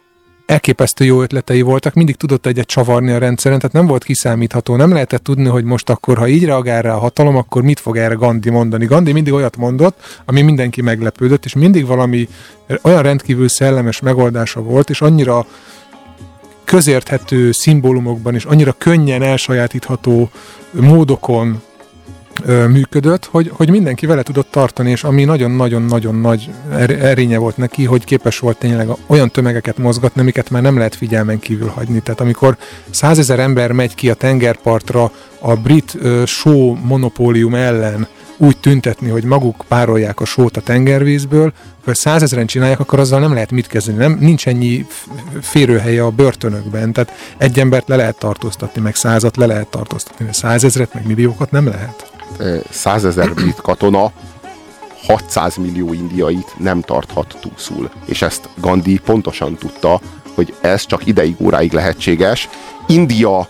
elképesztő 0.46 1.04
jó 1.04 1.22
ötletei 1.22 1.62
voltak, 1.62 1.94
mindig 1.94 2.16
tudott 2.16 2.46
egyet 2.46 2.66
csavarni 2.66 3.10
a 3.10 3.18
rendszeren, 3.18 3.58
tehát 3.58 3.74
nem 3.74 3.86
volt 3.86 4.04
kiszámítható, 4.04 4.76
nem 4.76 4.92
lehetett 4.92 5.22
tudni, 5.22 5.48
hogy 5.48 5.64
most 5.64 5.90
akkor, 5.90 6.18
ha 6.18 6.28
így 6.28 6.44
reagál 6.44 6.82
rá 6.82 6.94
a 6.94 6.98
hatalom, 6.98 7.36
akkor 7.36 7.62
mit 7.62 7.80
fog 7.80 7.96
erre 7.96 8.14
Gandhi 8.14 8.50
mondani. 8.50 8.84
Gandhi 8.84 9.12
mindig 9.12 9.32
olyat 9.32 9.56
mondott, 9.56 10.20
ami 10.24 10.42
mindenki 10.42 10.82
meglepődött, 10.82 11.44
és 11.44 11.54
mindig 11.54 11.86
valami 11.86 12.28
olyan 12.82 13.02
rendkívül 13.02 13.48
szellemes 13.48 14.00
megoldása 14.00 14.62
volt, 14.62 14.90
és 14.90 15.00
annyira 15.00 15.46
közérthető 16.64 17.52
szimbólumokban, 17.52 18.34
és 18.34 18.44
annyira 18.44 18.72
könnyen 18.72 19.22
elsajátítható 19.22 20.30
módokon 20.70 21.62
működött, 22.48 23.24
hogy, 23.24 23.50
hogy 23.54 23.70
mindenki 23.70 24.06
vele 24.06 24.22
tudott 24.22 24.50
tartani, 24.50 24.90
és 24.90 25.04
ami 25.04 25.24
nagyon-nagyon-nagyon 25.24 26.14
nagy 26.14 26.50
er, 26.72 26.90
erénye 26.90 27.38
volt 27.38 27.56
neki, 27.56 27.84
hogy 27.84 28.04
képes 28.04 28.38
volt 28.38 28.58
tényleg 28.58 28.88
olyan 29.06 29.30
tömegeket 29.30 29.78
mozgatni, 29.78 30.20
amiket 30.20 30.50
már 30.50 30.62
nem 30.62 30.76
lehet 30.76 30.94
figyelmen 30.94 31.38
kívül 31.38 31.68
hagyni. 31.68 32.00
Tehát 32.00 32.20
amikor 32.20 32.56
százezer 32.90 33.38
ember 33.38 33.72
megy 33.72 33.94
ki 33.94 34.10
a 34.10 34.14
tengerpartra 34.14 35.12
a 35.38 35.54
brit 35.54 35.98
só 36.26 36.74
monopólium 36.74 37.54
ellen, 37.54 38.08
úgy 38.38 38.56
tüntetni, 38.56 39.08
hogy 39.08 39.24
maguk 39.24 39.64
párolják 39.68 40.20
a 40.20 40.24
sót 40.24 40.56
a 40.56 40.60
tengervízből, 40.60 41.52
ha 41.84 41.94
százezeren 41.94 42.46
csinálják, 42.46 42.80
akkor 42.80 42.98
azzal 43.00 43.20
nem 43.20 43.32
lehet 43.32 43.50
mit 43.50 43.66
kezdeni. 43.66 43.98
Nem, 43.98 44.16
nincs 44.20 44.46
ennyi 44.46 44.86
férőhelye 45.40 46.04
a 46.04 46.10
börtönökben, 46.10 46.92
tehát 46.92 47.12
egy 47.36 47.60
embert 47.60 47.88
le 47.88 47.96
lehet 47.96 48.18
tartóztatni, 48.18 48.80
meg 48.80 48.94
százat 48.94 49.36
le 49.36 49.46
lehet 49.46 49.66
tartóztatni, 49.66 50.24
de 50.24 50.32
százezret, 50.32 50.94
meg 50.94 51.06
milliókat 51.06 51.50
nem 51.50 51.66
lehet. 51.66 52.17
Százezer 52.70 53.34
brit 53.34 53.60
katona 53.60 54.12
600 55.06 55.56
millió 55.56 55.92
indiait 55.92 56.54
nem 56.58 56.80
tarthat 56.80 57.38
túlszul. 57.40 57.90
És 58.04 58.22
ezt 58.22 58.48
Gandhi 58.54 58.98
pontosan 58.98 59.54
tudta, 59.54 60.00
hogy 60.34 60.54
ez 60.60 60.86
csak 60.86 61.06
ideig 61.06 61.36
óráig 61.38 61.72
lehetséges. 61.72 62.48
India 62.86 63.48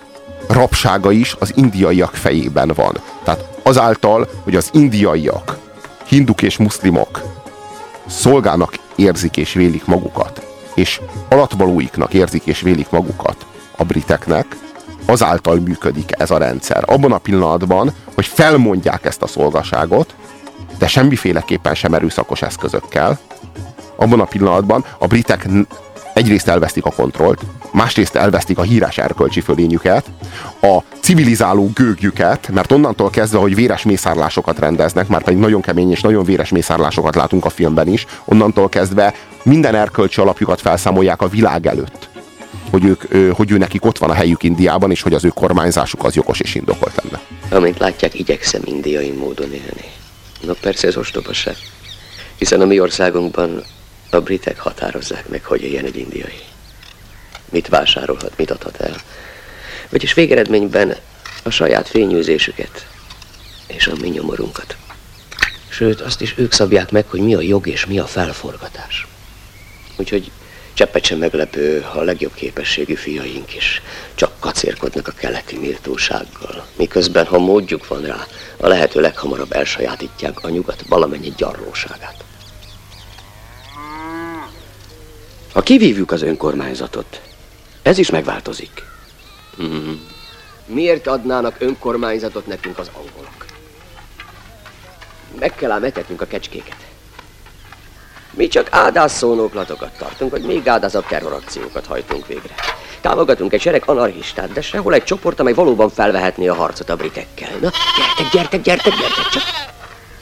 rabsága 0.48 1.10
is 1.10 1.36
az 1.38 1.52
indiaiak 1.56 2.14
fejében 2.14 2.72
van. 2.74 2.96
Tehát 3.22 3.60
azáltal, 3.62 4.28
hogy 4.44 4.56
az 4.56 4.70
indiaiak, 4.72 5.58
hinduk 6.06 6.42
és 6.42 6.56
muszlimok 6.56 7.22
szolgának 8.06 8.74
érzik 8.96 9.36
és 9.36 9.52
vélik 9.52 9.84
magukat, 9.84 10.46
és 10.74 11.00
alatvalóiknak 11.28 12.14
érzik 12.14 12.44
és 12.44 12.60
vélik 12.60 12.90
magukat 12.90 13.46
a 13.76 13.84
briteknek, 13.84 14.56
azáltal 15.08 15.56
működik 15.56 16.10
ez 16.18 16.30
a 16.30 16.38
rendszer. 16.38 16.82
Abban 16.86 17.12
a 17.12 17.18
pillanatban, 17.18 17.92
hogy 18.14 18.26
felmondják 18.26 19.04
ezt 19.04 19.22
a 19.22 19.26
szolgaságot, 19.26 20.14
de 20.78 20.86
semmiféleképpen 20.86 21.74
sem 21.74 21.94
erőszakos 21.94 22.42
eszközökkel, 22.42 23.18
abban 23.96 24.20
a 24.20 24.24
pillanatban 24.24 24.84
a 24.98 25.06
britek 25.06 25.48
egyrészt 26.14 26.48
elvesztik 26.48 26.84
a 26.84 26.90
kontrollt, 26.90 27.40
másrészt 27.70 28.16
elvesztik 28.16 28.58
a 28.58 28.62
híres 28.62 28.98
erkölcsi 28.98 29.40
fölényüket, 29.40 30.04
a 30.60 30.78
civilizáló 31.00 31.70
gőgjüket, 31.74 32.48
mert 32.52 32.72
onnantól 32.72 33.10
kezdve, 33.10 33.38
hogy 33.38 33.54
véres 33.54 33.82
mészárlásokat 33.82 34.58
rendeznek, 34.58 35.08
már 35.08 35.22
pedig 35.22 35.38
nagyon 35.38 35.60
kemény 35.60 35.90
és 35.90 36.00
nagyon 36.00 36.24
véres 36.24 36.50
mészárlásokat 36.50 37.14
látunk 37.14 37.44
a 37.44 37.50
filmben 37.50 37.88
is, 37.88 38.06
onnantól 38.24 38.68
kezdve 38.68 39.14
minden 39.42 39.74
erkölcsi 39.74 40.20
alapjukat 40.20 40.60
felszámolják 40.60 41.22
a 41.22 41.28
világ 41.28 41.66
előtt. 41.66 42.08
Hogy, 42.70 42.84
ők, 42.84 43.32
hogy 43.32 43.50
ő 43.50 43.56
nekik 43.56 43.84
ott 43.84 43.98
van 43.98 44.10
a 44.10 44.14
helyük 44.14 44.42
Indiában, 44.42 44.90
és 44.90 45.02
hogy 45.02 45.14
az 45.14 45.24
ő 45.24 45.28
kormányzásuk 45.28 46.04
az 46.04 46.14
jogos 46.14 46.40
és 46.40 46.54
indokolt 46.54 46.94
lenne. 47.02 47.20
Amint 47.50 47.78
látják, 47.78 48.14
igyekszem 48.14 48.62
indiai 48.64 49.10
módon 49.10 49.52
élni. 49.52 49.84
Na 50.40 50.52
persze 50.60 50.86
ez 50.86 50.96
ostobaság. 50.96 51.56
Hiszen 52.36 52.60
a 52.60 52.64
mi 52.64 52.80
országunkban 52.80 53.62
a 54.10 54.20
britek 54.20 54.58
határozzák 54.58 55.28
meg, 55.28 55.44
hogy 55.44 55.62
éljen 55.62 55.84
egy 55.84 55.96
indiai. 55.96 56.40
Mit 57.50 57.68
vásárolhat, 57.68 58.32
mit 58.36 58.50
adhat 58.50 58.80
el. 58.80 58.96
Vagyis 59.88 60.14
végeredményben 60.14 60.96
a 61.42 61.50
saját 61.50 61.88
fényűzésüket 61.88 62.86
és 63.66 63.86
a 63.86 63.94
mi 64.00 64.08
nyomorunkat. 64.08 64.76
Sőt, 65.68 66.00
azt 66.00 66.20
is 66.20 66.34
ők 66.36 66.52
szabják 66.52 66.90
meg, 66.90 67.04
hogy 67.08 67.20
mi 67.20 67.34
a 67.34 67.40
jog 67.40 67.66
és 67.66 67.86
mi 67.86 67.98
a 67.98 68.06
felforgatás. 68.06 69.06
Úgyhogy 69.96 70.30
cseppet 70.78 71.04
sem 71.04 71.18
meglepő, 71.18 71.80
ha 71.80 71.98
a 71.98 72.02
legjobb 72.02 72.34
képességű 72.34 72.94
fiaink 72.94 73.54
is 73.54 73.82
csak 74.14 74.32
kacérkodnak 74.38 75.08
a 75.08 75.12
keleti 75.12 75.58
méltósággal. 75.58 76.66
Miközben, 76.76 77.26
ha 77.26 77.38
módjuk 77.38 77.88
van 77.88 78.02
rá, 78.02 78.26
a 78.56 78.66
lehető 78.66 79.00
leghamarabb 79.00 79.52
elsajátítják 79.52 80.44
a 80.44 80.48
nyugat 80.48 80.84
valamennyi 80.88 81.32
gyarlóságát. 81.36 82.24
Ha 85.52 85.60
kivívjuk 85.60 86.10
az 86.10 86.22
önkormányzatot, 86.22 87.20
ez 87.82 87.98
is 87.98 88.10
megváltozik. 88.10 88.82
Mm. 89.62 89.92
Miért 90.66 91.06
adnának 91.06 91.56
önkormányzatot 91.58 92.46
nekünk 92.46 92.78
az 92.78 92.90
angolok? 92.92 93.44
Meg 95.38 95.54
kell 95.54 95.70
ám 95.70 95.84
etetnünk 95.84 96.20
a 96.20 96.26
kecskéket. 96.26 96.86
Mi 98.38 98.48
csak 98.48 98.66
áldásszónóklatokat 98.70 99.98
tartunk, 99.98 100.30
vagy 100.30 100.42
még 100.42 100.68
áldázabb 100.68 101.06
terrorakciókat 101.06 101.86
hajtunk 101.86 102.26
végre. 102.26 102.54
Támogatunk 103.00 103.52
egy 103.52 103.60
sereg 103.60 103.82
anarchistát, 103.86 104.52
de 104.52 104.60
sehol 104.60 104.94
egy 104.94 105.04
csoport, 105.04 105.40
amely 105.40 105.52
valóban 105.52 105.90
felvehetné 105.90 106.48
a 106.48 106.54
harcot 106.54 106.90
a 106.90 106.96
britekkel. 106.96 107.50
Na, 107.60 107.70
gyertek, 107.96 108.32
gyertek, 108.32 108.60
gyertek, 108.60 108.92
gyertek, 108.92 109.28
csak... 109.28 109.42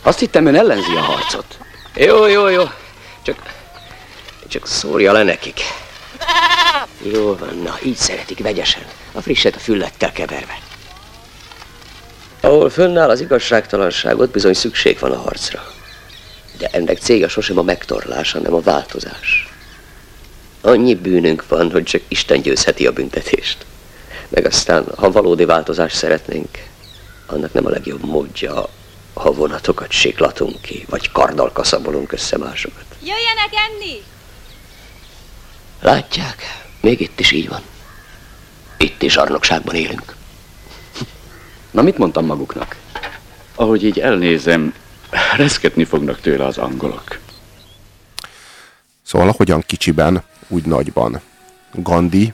Azt 0.03 0.19
hittem, 0.19 0.47
ön 0.47 0.55
ellenzi 0.55 0.95
a 0.97 1.01
harcot. 1.01 1.59
Jó, 1.95 2.27
jó, 2.27 2.49
jó. 2.49 2.63
Csak... 3.23 3.37
Csak 4.49 4.67
szórja 4.67 5.13
le 5.13 5.23
nekik. 5.23 5.61
Jó 7.03 7.37
van, 7.37 7.59
na, 7.63 7.79
így 7.83 7.97
szeretik 7.97 8.39
vegyesen. 8.39 8.83
A 9.13 9.21
frisset 9.21 9.55
a 9.55 9.59
füllettel 9.59 10.13
keverve. 10.13 10.59
Ahol 12.41 12.71
fönnáll 12.71 13.11
az 13.11 13.21
igazságtalanságot, 13.21 14.31
bizony 14.31 14.55
szükség 14.55 14.99
van 14.99 15.13
a 15.13 15.19
harcra. 15.21 15.76
De 16.59 16.69
ennek 16.73 16.99
célja 16.99 17.29
sosem 17.29 17.59
a 17.59 17.63
megtorlás, 17.63 18.33
hanem 18.33 18.55
a 18.55 18.61
változás. 18.61 19.53
Annyi 20.61 20.95
bűnünk 20.95 21.49
van, 21.49 21.71
hogy 21.71 21.83
csak 21.83 22.03
Isten 22.09 22.41
győzheti 22.41 22.87
a 22.87 22.93
büntetést. 22.93 23.67
Meg 24.29 24.47
aztán, 24.47 24.85
ha 24.97 25.11
valódi 25.11 25.45
változást 25.45 25.97
szeretnénk, 25.97 26.49
annak 27.27 27.53
nem 27.53 27.67
a 27.67 27.71
legjobb 27.71 28.05
módja, 28.05 28.69
ha 29.15 29.33
vonatokat 29.33 29.91
siklatunk 29.91 30.61
ki, 30.61 30.85
vagy 30.89 31.13
karddal 31.13 31.53
kaszabolunk 31.53 32.13
össze 32.13 32.39
másokat. 32.39 32.85
Jöjjenek 32.99 33.51
enni! 33.69 34.03
Látják, 35.81 36.43
még 36.81 37.01
itt 37.01 37.21
is 37.21 37.31
így 37.31 37.49
van. 37.49 37.63
Itt 38.79 39.03
is 39.03 39.17
arnokságban 39.17 39.75
élünk. 39.75 40.15
Na, 41.71 41.83
mit 41.83 41.99
mondtam 41.99 42.27
maguknak? 42.27 42.77
Ahogy 43.55 43.85
így 43.85 44.01
elnézem, 44.01 44.75
reszketni 45.37 45.85
fognak 45.85 46.21
tőle 46.21 46.45
az 46.45 46.59
angolok. 46.59 47.19
Szóval 49.03 49.29
ahogyan 49.29 49.63
kicsiben, 49.67 50.23
úgy 50.49 50.65
nagyban. 50.65 51.21
Gandhi 51.73 52.33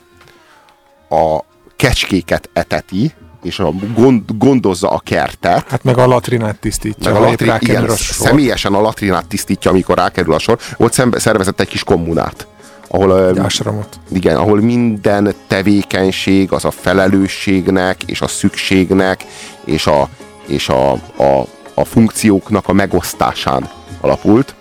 a 1.09 1.38
kecskéket 1.77 2.51
eteti, 2.53 3.12
és 3.42 3.59
a 3.59 3.73
gond, 3.95 4.23
gondozza 4.38 4.90
a 4.90 4.99
kertet. 4.99 5.68
Hát 5.68 5.85
meg 5.85 5.99
a 5.99 6.07
latrinát 6.07 6.59
tisztítja. 6.59 7.12
Meg 7.12 7.23
a 7.23 7.25
latri, 7.25 7.51
igen, 7.59 7.85
a 7.85 7.97
személyesen 7.97 8.75
a 8.75 8.81
latrinát 8.81 9.27
tisztítja, 9.27 9.71
amikor 9.71 9.97
rákerül 9.97 10.35
a 10.35 10.38
sor. 10.38 10.59
Ott 10.77 10.92
szembe, 10.92 11.18
szervezett 11.18 11.61
egy 11.61 11.68
kis 11.68 11.85
kommunát 11.85 12.47
ahol, 12.92 13.33
Jásramot. 13.35 14.01
igen, 14.12 14.37
ahol 14.37 14.61
minden 14.61 15.35
tevékenység 15.47 16.53
az 16.53 16.64
a 16.64 16.71
felelősségnek 16.71 18.03
és 18.03 18.21
a 18.21 18.27
szükségnek 18.27 19.25
és 19.64 19.87
a, 19.87 20.09
és 20.47 20.68
a, 20.68 20.92
a, 20.92 21.47
a 21.74 21.85
funkcióknak 21.85 22.68
a 22.68 22.72
megosztásán 22.72 23.68
alapult. 24.00 24.54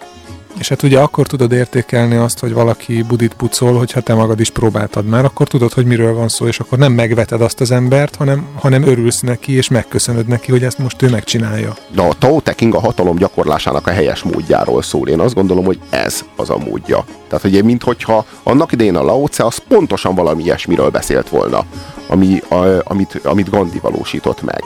És 0.60 0.70
hát 0.70 0.84
ugye 0.84 1.00
akkor 1.00 1.28
tudod 1.28 1.52
értékelni 1.52 2.16
azt, 2.16 2.40
hogy 2.40 2.54
valaki 2.54 3.02
budit 3.02 3.34
pucol, 3.34 3.78
hogyha 3.78 4.02
te 4.02 4.14
magad 4.14 4.40
is 4.40 4.50
próbáltad 4.50 5.06
már, 5.06 5.26
akkor 5.26 5.48
tudod, 5.48 5.74
hogy 5.74 5.86
miről 5.86 6.14
van 6.14 6.28
szó, 6.28 6.48
és 6.48 6.60
akkor 6.60 6.78
nem 6.78 6.92
megveted 6.92 7.42
azt 7.42 7.62
az 7.62 7.72
embert, 7.72 8.16
hanem, 8.16 8.48
hanem 8.56 8.84
örülsz 8.84 9.20
neki, 9.20 9.52
és 9.54 9.68
megköszönöd 9.68 10.28
neki, 10.28 10.52
hogy 10.52 10.64
ezt 10.64 10.78
most 10.78 11.02
ő 11.02 11.10
megcsinálja. 11.10 11.76
De 11.96 12.02
a 12.02 12.14
Tao 12.14 12.40
Te 12.40 12.54
King 12.54 12.76
a 12.76 12.80
hatalom 12.80 13.16
gyakorlásának 13.16 13.88
a 13.88 13.92
helyes 13.92 14.24
módjáról 14.24 14.82
szól. 14.82 15.08
Én 15.08 15.20
azt 15.20 15.34
gondolom, 15.34 15.66
hogy 15.66 15.80
ez 15.90 16.26
az 16.36 16.50
a 16.50 16.58
módja. 16.58 17.06
Tehát, 17.28 17.42
hogy 17.42 17.64
minthogyha 17.64 18.26
annak 18.44 18.72
idején 18.72 18.96
a 18.96 19.04
Lao 19.04 19.28
Tse 19.28 19.46
az 19.46 19.58
pontosan 19.68 20.16
valami 20.16 20.44
ilyesmiről 20.44 20.90
beszélt 20.90 21.30
volna, 21.30 21.66
ami, 22.08 22.42
a, 22.50 22.82
amit, 22.84 23.20
amit 23.24 23.50
Gandhi 23.50 23.80
valósított 23.80 24.42
meg 24.42 24.64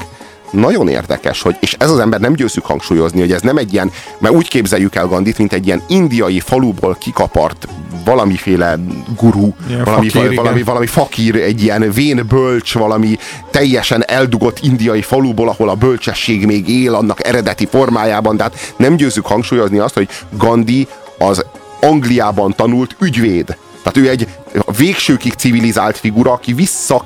nagyon 0.51 0.87
érdekes, 0.87 1.41
hogy, 1.41 1.55
és 1.59 1.75
ez 1.79 1.89
az 1.89 1.99
ember 1.99 2.19
nem 2.19 2.33
győzük 2.33 2.65
hangsúlyozni, 2.65 3.19
hogy 3.19 3.31
ez 3.31 3.41
nem 3.41 3.57
egy 3.57 3.73
ilyen, 3.73 3.91
mert 4.19 4.33
úgy 4.33 4.47
képzeljük 4.47 4.95
el 4.95 5.07
Gandit, 5.07 5.37
mint 5.37 5.53
egy 5.53 5.65
ilyen 5.65 5.81
indiai 5.87 6.39
faluból 6.39 6.95
kikapart 6.99 7.67
valamiféle 8.05 8.79
guru, 9.17 9.49
ilyen 9.67 9.83
valami, 9.83 10.09
fakír, 10.09 10.35
valami, 10.35 10.63
valami 10.63 10.85
fakír, 10.85 11.35
egy 11.35 11.63
ilyen 11.63 11.91
vén 11.91 12.25
bölcs, 12.27 12.73
valami 12.73 13.17
teljesen 13.51 14.03
eldugott 14.05 14.59
indiai 14.61 15.01
faluból, 15.01 15.49
ahol 15.49 15.69
a 15.69 15.75
bölcsesség 15.75 16.45
még 16.45 16.69
él 16.69 16.93
annak 16.93 17.27
eredeti 17.27 17.65
formájában, 17.65 18.37
tehát 18.37 18.73
nem 18.77 18.95
győzük 18.95 19.25
hangsúlyozni 19.25 19.77
azt, 19.77 19.93
hogy 19.93 20.09
Gandhi 20.37 20.87
az 21.17 21.45
Angliában 21.81 22.53
tanult 22.55 22.95
ügyvéd. 22.99 23.57
Tehát 23.83 23.97
ő 23.97 24.09
egy 24.09 24.27
végsőkig 24.77 25.33
civilizált 25.33 25.97
figura, 25.97 26.31
aki 26.31 26.53
vissza 26.53 27.05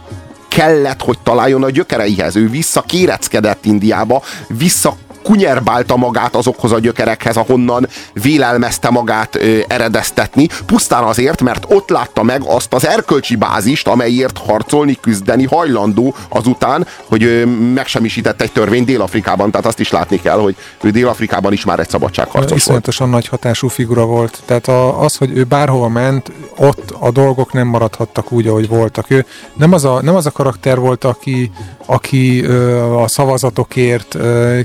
kellett, 0.49 1.01
hogy 1.01 1.19
találjon 1.23 1.63
a 1.63 1.69
gyökereihez. 1.69 2.35
Ő 2.35 2.49
visszakéreckedett 2.49 3.65
Indiába, 3.65 4.21
vissza 4.47 4.97
kunyerbálta 5.29 5.95
magát 5.95 6.35
azokhoz 6.35 6.71
a 6.71 6.79
gyökerekhez, 6.79 7.37
ahonnan 7.37 7.87
vélelmezte 8.13 8.89
magát 8.89 9.35
ö, 9.35 9.59
eredeztetni, 9.67 10.47
pusztán 10.65 11.03
azért, 11.03 11.41
mert 11.41 11.65
ott 11.67 11.89
látta 11.89 12.23
meg 12.23 12.41
azt 12.45 12.73
az 12.73 12.87
erkölcsi 12.87 13.35
bázist, 13.35 13.87
amelyért 13.87 14.37
harcolni, 14.37 14.97
küzdeni 15.01 15.45
hajlandó 15.45 16.15
azután, 16.29 16.87
hogy 17.07 17.23
ö, 17.23 17.45
megsemmisített 17.73 18.41
egy 18.41 18.51
törvény 18.51 18.85
Dél-Afrikában, 18.85 19.51
tehát 19.51 19.65
azt 19.65 19.79
is 19.79 19.91
látni 19.91 20.19
kell, 20.21 20.39
hogy 20.39 20.55
ő 20.81 20.89
Dél-Afrikában 20.89 21.53
is 21.53 21.65
már 21.65 21.79
egy 21.79 21.89
szabadságharcos 21.89 22.49
volt. 22.49 22.61
Iszonyatosan 22.61 23.09
nagy 23.09 23.27
hatású 23.27 23.67
figura 23.67 24.05
volt, 24.05 24.41
tehát 24.45 24.67
a, 24.67 25.01
az, 25.01 25.15
hogy 25.15 25.37
ő 25.37 25.43
bárhova 25.43 25.87
ment, 25.87 26.31
ott 26.57 26.93
a 26.99 27.11
dolgok 27.11 27.53
nem 27.53 27.67
maradhattak 27.67 28.31
úgy, 28.31 28.47
ahogy 28.47 28.67
voltak. 28.67 29.09
Ő 29.09 29.25
nem 29.53 29.73
az 29.73 29.85
a, 29.85 30.01
nem 30.01 30.15
az 30.15 30.25
a 30.25 30.31
karakter 30.31 30.79
volt, 30.79 31.03
aki, 31.03 31.51
aki 31.85 32.43
ö, 32.43 32.83
a 32.83 33.07
szavazatokért, 33.07 34.15
ö, 34.15 34.59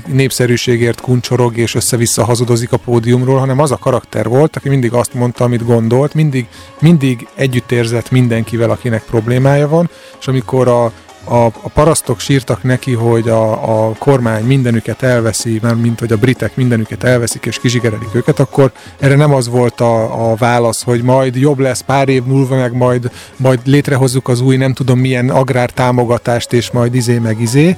népszerűségért 0.55 1.01
kuncsorog 1.01 1.57
és 1.57 1.75
össze-vissza 1.75 2.23
hazudozik 2.23 2.71
a 2.71 2.77
pódiumról, 2.77 3.39
hanem 3.39 3.59
az 3.59 3.71
a 3.71 3.77
karakter 3.77 4.27
volt, 4.27 4.55
aki 4.55 4.69
mindig 4.69 4.93
azt 4.93 5.13
mondta, 5.13 5.43
amit 5.43 5.65
gondolt, 5.65 6.13
mindig, 6.13 6.47
mindig 6.79 7.27
együtt 7.35 7.71
érzett 7.71 8.11
mindenkivel, 8.11 8.69
akinek 8.69 9.03
problémája 9.03 9.67
van, 9.67 9.89
és 10.19 10.27
amikor 10.27 10.67
a 10.67 10.91
a, 11.27 11.45
a 11.45 11.69
parasztok 11.73 12.19
sírtak 12.19 12.63
neki, 12.63 12.93
hogy 12.93 13.29
a, 13.29 13.51
a 13.87 13.93
kormány 13.99 14.43
mindenüket 14.43 15.03
elveszi, 15.03 15.59
mert 15.61 15.81
mint 15.81 15.99
hogy 15.99 16.11
a 16.11 16.17
britek 16.17 16.55
mindenüket 16.55 17.03
elveszik 17.03 17.45
és 17.45 17.59
kizsigerelik 17.59 18.15
őket, 18.15 18.39
akkor 18.39 18.71
erre 18.99 19.15
nem 19.15 19.33
az 19.33 19.47
volt 19.47 19.81
a, 19.81 20.29
a 20.31 20.35
válasz, 20.35 20.83
hogy 20.83 21.01
majd 21.01 21.35
jobb 21.35 21.59
lesz 21.59 21.81
pár 21.81 22.09
év 22.09 22.23
múlva, 22.23 22.55
meg 22.55 22.73
majd, 22.73 23.11
majd 23.37 23.59
létrehozzuk 23.63 24.27
az 24.27 24.41
új 24.41 24.57
nem 24.57 24.73
tudom 24.73 24.99
milyen 24.99 25.29
agrártámogatást, 25.29 26.53
és 26.53 26.71
majd 26.71 26.95
izé 26.95 27.17
meg 27.17 27.41
izé, 27.41 27.77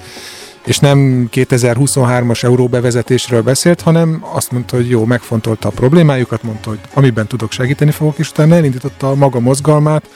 és 0.67 0.79
nem 0.79 1.29
2023-as 1.31 2.43
euró 2.43 2.67
bevezetésről 2.67 3.41
beszélt, 3.41 3.81
hanem 3.81 4.25
azt 4.33 4.51
mondta, 4.51 4.75
hogy 4.75 4.89
jó, 4.89 5.05
megfontolta 5.05 5.67
a 5.67 5.71
problémájukat, 5.71 6.43
mondta, 6.43 6.69
hogy 6.69 6.79
amiben 6.93 7.27
tudok 7.27 7.51
segíteni 7.51 7.91
fogok, 7.91 8.17
és 8.17 8.29
utána 8.29 8.55
elindította 8.55 9.09
a 9.09 9.15
maga 9.15 9.39
mozgalmát, 9.39 10.09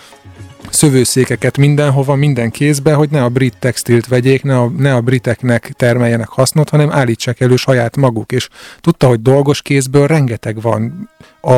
szövőszékeket 0.70 1.58
mindenhova, 1.58 2.16
minden 2.16 2.52
kézbe, 2.52 2.94
hogy 2.94 3.10
ne 3.10 3.24
a 3.24 3.30
brit 3.30 3.58
textilt 3.60 4.08
vegyék, 4.08 4.44
ne 4.44 4.60
a, 4.60 4.70
ne 4.78 4.96
a 4.96 5.02
briteknek 5.02 5.72
termeljenek 5.76 6.28
hasznot, 6.28 6.70
hanem 6.70 6.92
állítsák 6.92 7.40
elő 7.40 7.56
saját 7.56 7.98
maguk. 7.98 8.32
És 8.32 8.48
tudta, 8.80 9.08
hogy 9.08 9.22
dolgos 9.22 9.62
kézből 9.62 10.08
rengeteg 10.08 10.62
van. 10.62 11.10
A, 11.42 11.54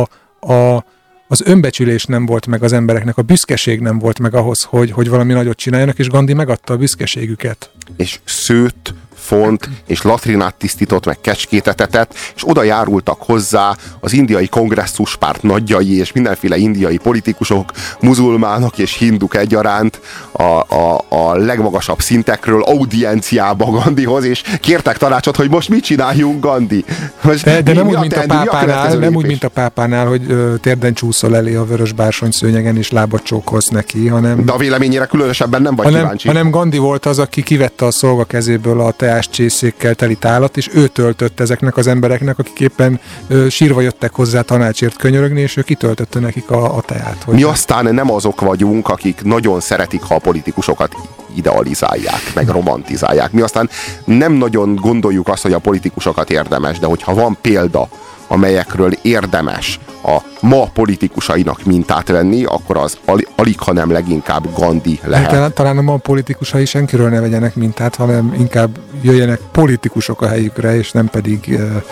a, 0.53 0.85
az 1.27 1.41
önbecsülés 1.45 2.05
nem 2.05 2.25
volt 2.25 2.47
meg 2.47 2.63
az 2.63 2.73
embereknek, 2.73 3.17
a 3.17 3.21
büszkeség 3.21 3.79
nem 3.79 3.99
volt 3.99 4.19
meg 4.19 4.33
ahhoz, 4.33 4.63
hogy, 4.63 4.91
hogy 4.91 5.09
valami 5.09 5.33
nagyot 5.33 5.57
csináljanak, 5.57 5.99
és 5.99 6.09
Gandhi 6.09 6.33
megadta 6.33 6.73
a 6.73 6.77
büszkeségüket. 6.77 7.71
És 7.97 8.19
szőtt 8.23 8.93
font, 9.15 9.69
és 9.87 10.01
latrinát 10.01 10.55
tisztított, 10.55 11.05
meg 11.05 11.17
kecskétetetett, 11.21 12.13
és 12.35 12.41
oda 12.45 12.63
járultak 12.63 13.21
hozzá 13.21 13.75
az 13.99 14.13
indiai 14.13 14.47
kongresszus-párt 14.47 15.43
nagyjai, 15.43 15.97
és 15.97 16.11
mindenféle 16.11 16.57
indiai 16.57 16.97
politikusok, 16.97 17.71
muzulmánok 17.99 18.77
és 18.77 18.97
hinduk 18.97 19.35
egyaránt 19.35 19.99
a, 20.31 20.43
a, 20.43 21.05
a 21.09 21.35
legmagasabb 21.35 22.01
szintekről 22.01 22.63
audienciába 22.63 23.65
Gandihoz, 23.65 24.23
és 24.23 24.43
kértek 24.59 24.97
tanácsot, 24.97 25.35
hogy 25.35 25.49
most 25.49 25.69
mit 25.69 25.83
csináljunk, 25.83 26.43
Gandhi. 26.43 26.85
Most 27.21 27.43
de, 27.43 27.61
de 27.61 27.73
nem, 27.73 27.87
úgy, 27.87 27.99
mint 27.99 28.13
a 28.13 28.25
pápánál, 28.27 28.97
nem 28.97 29.15
úgy, 29.15 29.25
mint 29.25 29.43
a 29.43 29.49
pápánál, 29.49 30.07
hogy 30.07 30.21
ö, 30.31 30.53
térden 30.61 30.93
csúszol 30.93 31.35
elé 31.35 31.55
a 31.55 31.65
vörös 31.65 31.91
bársony 31.91 32.31
szőnyegen, 32.31 32.77
és 32.77 32.91
lábat 32.91 33.23
csókolsz 33.23 33.67
neki, 33.67 34.07
hanem... 34.07 34.45
De 34.45 34.51
a 34.51 34.57
véleményére 34.57 35.05
különösebben 35.05 35.61
nem 35.61 35.75
vagy 35.75 35.85
hanem, 35.85 36.01
kíváncsi. 36.01 36.27
Hanem 36.27 36.49
Gandhi 36.49 36.77
volt 36.77 37.05
az, 37.05 37.19
aki 37.19 37.43
kivette 37.43 37.85
a 37.85 37.91
szolga 37.91 38.23
kezéből 38.23 38.81
a 38.81 38.91
te 39.03 39.19
csészékkel 39.19 39.95
teli 39.95 40.15
tálat, 40.15 40.57
és 40.57 40.69
ő 40.73 40.87
töltött 40.87 41.39
ezeknek 41.39 41.77
az 41.77 41.87
embereknek, 41.87 42.39
akik 42.39 42.59
éppen 42.59 42.99
ö, 43.27 43.49
sírva 43.49 43.81
jöttek 43.81 44.13
hozzá 44.13 44.41
tanácsért 44.41 44.97
könyörögni, 44.97 45.41
és 45.41 45.57
ő 45.57 45.61
kitöltötte 45.61 46.19
nekik 46.19 46.51
a, 46.51 46.77
a 46.77 46.81
teát. 46.81 47.23
Hogy 47.25 47.33
Mi 47.33 47.43
aztán 47.43 47.93
nem 47.93 48.11
azok 48.11 48.41
vagyunk, 48.41 48.89
akik 48.89 49.23
nagyon 49.23 49.59
szeretik, 49.59 50.01
ha 50.01 50.15
a 50.15 50.19
politikusokat 50.19 50.95
idealizálják, 51.35 52.31
meg 52.35 52.47
romantizálják. 52.47 53.31
Mi 53.31 53.41
aztán 53.41 53.69
nem 54.05 54.33
nagyon 54.33 54.75
gondoljuk 54.75 55.27
azt, 55.27 55.41
hogy 55.41 55.53
a 55.53 55.59
politikusokat 55.59 56.29
érdemes, 56.29 56.79
de 56.79 56.85
hogyha 56.85 57.13
van 57.13 57.37
példa, 57.41 57.87
amelyekről 58.33 58.91
érdemes 59.01 59.79
a 60.03 60.17
ma 60.41 60.65
politikusainak 60.73 61.63
mintát 61.65 62.07
venni, 62.07 62.43
akkor 62.43 62.77
az 62.77 62.97
alig, 63.35 63.59
ha 63.59 63.73
nem 63.73 63.91
leginkább 63.91 64.47
Gandhi 64.57 64.99
lehet. 65.03 65.29
Talán, 65.29 65.53
talán 65.53 65.77
a 65.77 65.81
ma 65.81 65.97
politikusai 65.97 66.65
senkiről 66.65 67.09
ne 67.09 67.19
vegyenek 67.19 67.55
mintát, 67.55 67.95
hanem 67.95 68.35
inkább 68.37 68.77
jöjjenek 69.01 69.39
politikusok 69.51 70.21
a 70.21 70.27
helyükre, 70.27 70.75
és 70.75 70.91
nem 70.91 71.07
pedig 71.07 71.39
uh, 71.47 71.83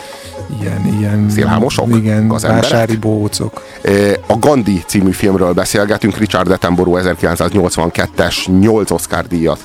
ilyen, 0.61 0.97
ilyen 0.99 1.29
Szélhámosok? 1.29 1.95
Igen, 1.95 2.27
vásári 2.27 2.95
bócok. 2.95 3.63
A 4.27 4.37
Gandhi 4.39 4.83
című 4.87 5.11
filmről 5.11 5.53
beszélgetünk, 5.53 6.17
Richard 6.17 6.51
Attenborough 6.51 7.15
1982-es 7.21 8.59
8 8.59 8.91
Oscar 8.91 9.27
díjat 9.27 9.59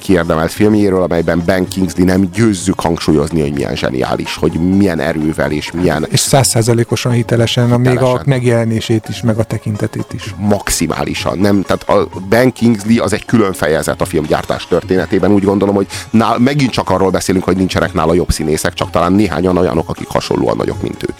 kiérdemelt 0.00 0.52
filmjéről, 0.52 1.02
amelyben 1.02 1.42
Ben 1.46 1.68
Kingsley 1.68 2.06
nem 2.06 2.30
győzzük 2.32 2.80
hangsúlyozni, 2.80 3.40
hogy 3.40 3.52
milyen 3.52 3.76
zseniális, 3.76 4.34
hogy 4.34 4.52
milyen 4.52 5.00
erővel 5.00 5.50
és 5.50 5.70
milyen... 5.70 6.06
És 6.10 6.20
százszázalékosan 6.20 7.12
hitelesen, 7.12 7.64
hitelesen, 7.64 7.94
még 7.94 8.02
a 8.14 8.22
megjelenését 8.24 9.08
is, 9.08 9.20
meg 9.20 9.38
a 9.38 9.42
tekintetét 9.42 10.12
is. 10.12 10.34
Maximálisan. 10.36 11.38
Nem, 11.38 11.62
tehát 11.62 11.88
a 11.88 12.08
Ben 12.28 12.52
Kingsley 12.52 13.02
az 13.02 13.12
egy 13.12 13.24
külön 13.24 13.52
fejezet 13.52 14.00
a 14.00 14.04
filmgyártás 14.04 14.66
történetében. 14.66 15.32
Úgy 15.32 15.44
gondolom, 15.44 15.74
hogy 15.74 15.86
nál, 16.10 16.38
megint 16.38 16.70
csak 16.70 16.90
arról 16.90 17.10
beszélünk, 17.10 17.44
hogy 17.44 17.56
nincsenek 17.56 17.92
nála 17.92 18.14
jobb 18.14 18.30
színészek, 18.30 18.74
csak 18.74 18.90
talán 18.90 19.12
néhányan 19.12 19.56
olyanok, 19.56 19.88
akik 19.88 20.08
hasonlóan 20.08 20.56
nagyok, 20.56 20.82
mint 20.82 21.02
ő. 21.02 21.14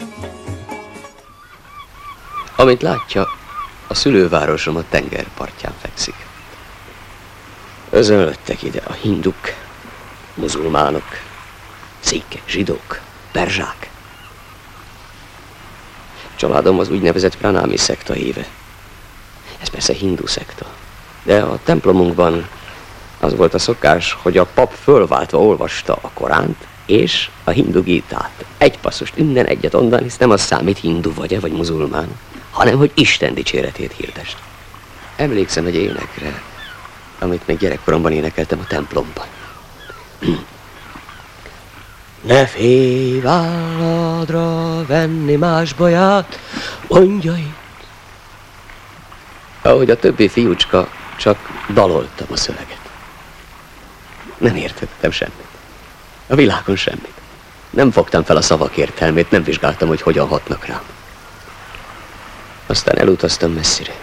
Amit 2.57 2.83
látja, 2.83 3.29
a 3.87 3.95
szülővárosom 3.95 4.77
a 4.77 4.83
tengerpartján 4.91 5.73
fekszik. 5.81 6.15
Özönlöttek 7.91 8.63
ide 8.63 8.81
a 8.87 8.93
hinduk, 8.93 9.55
muzulmánok, 10.35 11.05
székek, 12.01 12.43
zsidók, 12.47 13.01
perzsák. 13.33 13.91
Családom 16.37 16.79
az 16.79 16.91
úgynevezett 16.91 17.37
pranámi 17.37 17.77
szekta 17.77 18.17
éve. 18.17 18.47
Ez 19.61 19.69
persze 19.69 19.93
hindu 19.93 20.27
szekta. 20.27 20.67
De 21.23 21.41
a 21.41 21.59
templomunkban 21.65 22.49
az 23.21 23.37
volt 23.37 23.55
a 23.55 23.59
szokás, 23.59 24.13
hogy 24.23 24.39
a 24.39 24.47
pap 24.47 24.73
fölváltva 24.73 25.39
olvasta 25.39 25.99
a 26.01 26.11
Koránt 26.15 26.67
és 26.87 27.31
a 27.45 27.51
hindu 27.51 27.83
gítát. 27.83 28.45
Egy 28.59 28.79
passzust 28.79 29.17
innen 29.17 29.47
egyet 29.47 29.75
onnan, 29.75 30.03
hisz 30.03 30.17
nem 30.17 30.31
az 30.31 30.41
számít 30.41 30.79
hindu 30.79 31.15
vagy-e, 31.15 31.41
vagy 31.41 31.53
muzulmán, 31.53 32.19
hanem 32.51 32.77
hogy 32.77 32.91
Isten 32.95 33.35
dicséretét 33.35 33.93
hirdest. 33.93 34.37
Emlékszem 35.17 35.67
egy 35.67 35.75
énekre, 35.75 36.43
amit 37.21 37.47
még 37.47 37.59
gyerekkoromban 37.59 38.13
énekeltem 38.13 38.59
a 38.61 38.67
templomban. 38.67 39.27
Ne 42.21 42.47
félj 42.47 43.21
válladra 43.21 44.85
venni 44.87 45.37
más 45.37 45.73
baját, 45.73 46.39
mondja 46.89 47.37
itt. 47.37 47.87
Ahogy 49.63 49.91
a 49.91 49.97
többi 49.97 50.29
fiúcska, 50.29 50.89
csak 51.17 51.39
daloltam 51.69 52.27
a 52.31 52.37
szöveget. 52.37 52.91
Nem 54.39 54.57
értettem 54.57 55.11
semmit. 55.11 55.47
A 56.27 56.35
világon 56.35 56.77
semmit. 56.77 57.21
Nem 57.71 57.91
fogtam 57.91 58.25
fel 58.25 58.37
a 58.37 58.43
szavak 58.43 58.77
értelmét, 58.77 59.31
nem 59.31 59.43
vizsgáltam, 59.43 59.89
hogy 59.89 60.03
hogyan 60.03 60.27
hatnak 60.27 60.65
rám. 60.67 60.83
Aztán 62.67 62.99
elutaztam 62.99 63.53
messzire. 63.53 63.95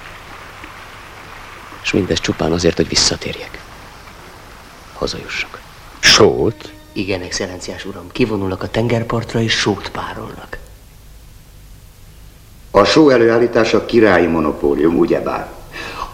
És 1.87 1.93
mindez 1.93 2.19
csupán 2.19 2.51
azért, 2.51 2.75
hogy 2.75 2.87
visszatérjek. 2.87 3.59
Hazajussak. 4.93 5.59
Sót? 5.99 6.71
Igen, 6.93 7.21
excellenciás 7.21 7.85
uram. 7.85 8.11
Kivonulnak 8.11 8.63
a 8.63 8.67
tengerpartra 8.67 9.41
és 9.41 9.53
sót 9.53 9.89
párolnak. 9.89 10.57
A 12.71 12.83
só 12.83 13.09
előállítása 13.09 13.85
királyi 13.85 14.25
monopólium, 14.25 14.97
ugyebár. 14.97 15.51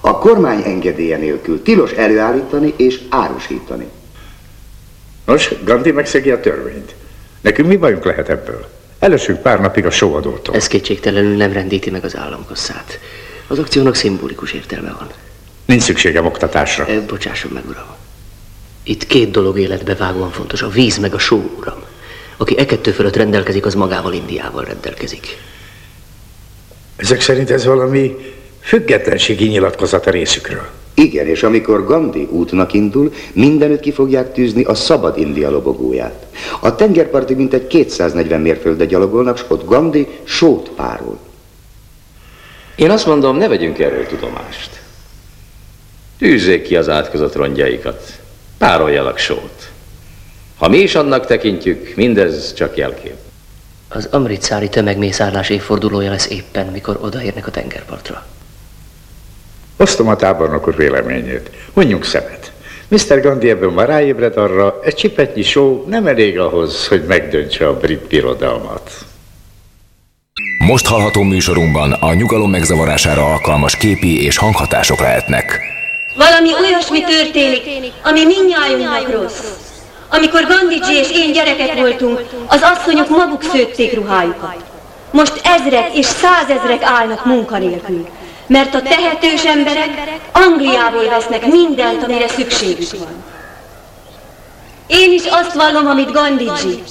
A 0.02 0.18
kormány 0.18 0.62
engedélye 0.66 1.18
nélkül 1.18 1.64
tilos 1.64 1.92
előállítani 1.92 2.74
és 2.78 3.02
árusítani. 3.10 3.88
Nos, 5.26 5.54
Gandhi 5.64 5.92
megszegi 5.92 6.32
a 6.32 6.40
törvényt. 6.40 6.96
Nekünk 7.42 7.68
mi 7.68 7.78
bajunk 7.78 8.06
lehet 8.06 8.30
ebből? 8.30 8.70
Elesünk 9.00 9.42
pár 9.42 9.60
napig 9.60 9.86
a 9.86 9.92
sóadótól. 9.92 10.56
Ez 10.56 10.68
kétségtelenül 10.68 11.36
nem 11.36 11.52
rendíti 11.52 11.90
meg 11.90 12.04
az 12.04 12.16
államkosszát. 12.16 13.00
Az 13.48 13.60
akciónak 13.60 13.96
szimbolikus 13.96 14.52
értelme 14.52 14.96
van. 15.00 15.08
Nincs 15.66 15.82
szükségem 15.82 16.26
oktatásra. 16.26 16.88
E, 16.88 17.02
bocsásson 17.02 17.52
meg, 17.52 17.64
uram. 17.70 17.96
Itt 18.84 19.08
két 19.08 19.32
dolog 19.32 19.60
életbe 19.60 19.96
vágóan 19.96 20.32
fontos, 20.32 20.62
a 20.62 20.70
víz 20.70 20.98
meg 20.98 21.14
a 21.14 21.20
só, 21.20 21.52
uram. 21.58 21.84
Aki 22.38 22.58
e 22.58 22.66
kettő 22.66 22.92
fölött 22.92 23.16
rendelkezik, 23.16 23.66
az 23.66 23.74
magával 23.74 24.14
Indiával 24.14 24.64
rendelkezik. 24.64 25.38
Ezek 26.96 27.22
szerint 27.22 27.50
ez 27.50 27.66
valami 27.66 28.16
függetlenségi 28.60 29.48
nyilatkozat 29.48 30.08
a 30.08 30.12
részükről. 30.12 30.70
Igen, 30.94 31.28
és 31.28 31.44
amikor 31.44 31.86
Gandhi 31.86 32.28
útnak 32.32 32.74
indul, 32.74 33.14
mindenütt 33.34 33.80
ki 33.80 33.92
fogják 33.92 34.34
tűzni 34.34 34.64
a 34.64 34.74
szabad 34.76 35.18
India 35.18 35.50
lobogóját. 35.50 36.26
A 36.60 36.76
tengerparti 36.76 37.34
mintegy 37.34 37.68
240 37.68 38.42
mérföldet 38.42 38.88
gyalogolnak, 38.88 39.38
s 39.38 39.44
ott 39.48 39.66
Gandhi 39.66 40.08
sót 40.24 40.70
párol. 40.70 41.18
Én 42.76 42.90
azt 42.90 43.06
mondom, 43.06 43.38
ne 43.38 43.48
vegyünk 43.48 43.80
erről 43.80 44.08
tudomást. 44.08 44.83
Tűzzék 46.24 46.64
ki 46.64 46.76
az 46.76 46.90
átkozott 46.90 47.36
rongyaikat. 47.36 48.20
Pároljalak 48.58 49.18
sót. 49.18 49.72
Ha 50.58 50.68
mi 50.68 50.78
is 50.78 50.96
annak 50.96 51.26
tekintjük, 51.26 51.96
mindez 51.96 52.54
csak 52.54 52.78
jelkép. 52.78 53.16
Az 53.90 54.08
amritszári 54.12 54.70
tömegmészárlás 54.70 55.50
évfordulója 55.50 56.10
lesz 56.10 56.30
éppen, 56.30 56.66
mikor 56.66 56.98
odaérnek 57.02 57.48
a 57.48 57.52
tengerpartra. 57.52 58.26
Osztom 59.78 60.08
a 60.08 60.16
tábornok 60.16 60.68
úr 60.68 60.76
véleményét. 60.76 61.50
Mondjunk 61.74 62.06
szemet. 62.06 62.52
Mr. 62.88 63.22
Gandhi 63.22 63.50
ebben 63.50 63.70
már 63.70 63.88
ráébred 63.88 64.38
arra, 64.38 64.80
egy 64.84 64.96
csipetnyi 64.96 65.42
só 65.42 65.86
nem 65.88 66.08
elég 66.08 66.40
ahhoz, 66.40 66.88
hogy 66.88 67.04
megdöntse 67.04 67.68
a 67.68 67.78
brit 67.78 68.08
birodalmat. 68.08 68.92
Most 70.66 70.86
hallható 70.86 71.22
műsorunkban 71.22 71.92
a 71.92 72.14
nyugalom 72.14 72.50
megzavarására 72.50 73.26
alkalmas 73.26 73.78
képi 73.78 74.24
és 74.24 74.38
hanghatások 74.38 75.00
lehetnek. 75.00 75.72
Valami 76.16 76.54
olyasmi 76.54 77.04
történik, 77.04 77.92
ami 78.04 78.26
mindnyájunknak 78.26 79.12
rossz. 79.12 79.40
Amikor 80.10 80.46
Gandhiji 80.48 80.98
és 80.98 81.12
én 81.12 81.32
gyerekek 81.32 81.74
voltunk, 81.74 82.22
az 82.48 82.62
asszonyok 82.62 83.10
maguk 83.10 83.44
szőtték 83.44 83.96
ruhájukat. 83.96 84.56
Most 85.12 85.42
ezrek 85.44 85.96
és 85.98 86.06
százezrek 86.06 86.84
állnak 86.84 87.26
munkanélkül, 87.26 88.08
mert 88.48 88.76
a 88.76 88.82
tehetős 88.82 89.46
emberek 89.46 90.20
Angliából 90.32 91.10
vesznek 91.10 91.46
mindent, 91.46 92.04
amire 92.04 92.28
szükségük 92.28 92.92
van. 92.92 93.24
Én 94.88 95.12
is 95.12 95.24
azt 95.26 95.54
vallom, 95.54 95.88
amit 95.88 96.12
Gandhiji. 96.12 96.84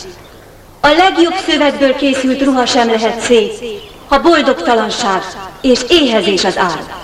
A 0.81 0.89
legjobb 0.89 1.35
szövetből 1.49 1.95
készült 1.95 2.43
ruha 2.43 2.67
sem 2.67 2.91
lehet 2.91 3.21
szép, 3.21 3.53
ha 4.09 4.21
boldogtalanság 4.21 5.23
és 5.61 5.81
éhezés 5.89 6.45
az 6.45 6.59
ár. 6.59 7.02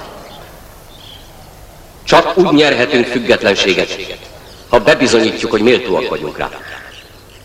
Csak 2.08 2.36
úgy 2.36 2.52
nyerhetünk 2.52 3.06
függetlenséget, 3.06 3.96
ha 4.68 4.78
bebizonyítjuk, 4.78 5.50
hogy 5.50 5.60
méltóak 5.60 6.08
vagyunk 6.08 6.38
rá. 6.38 6.48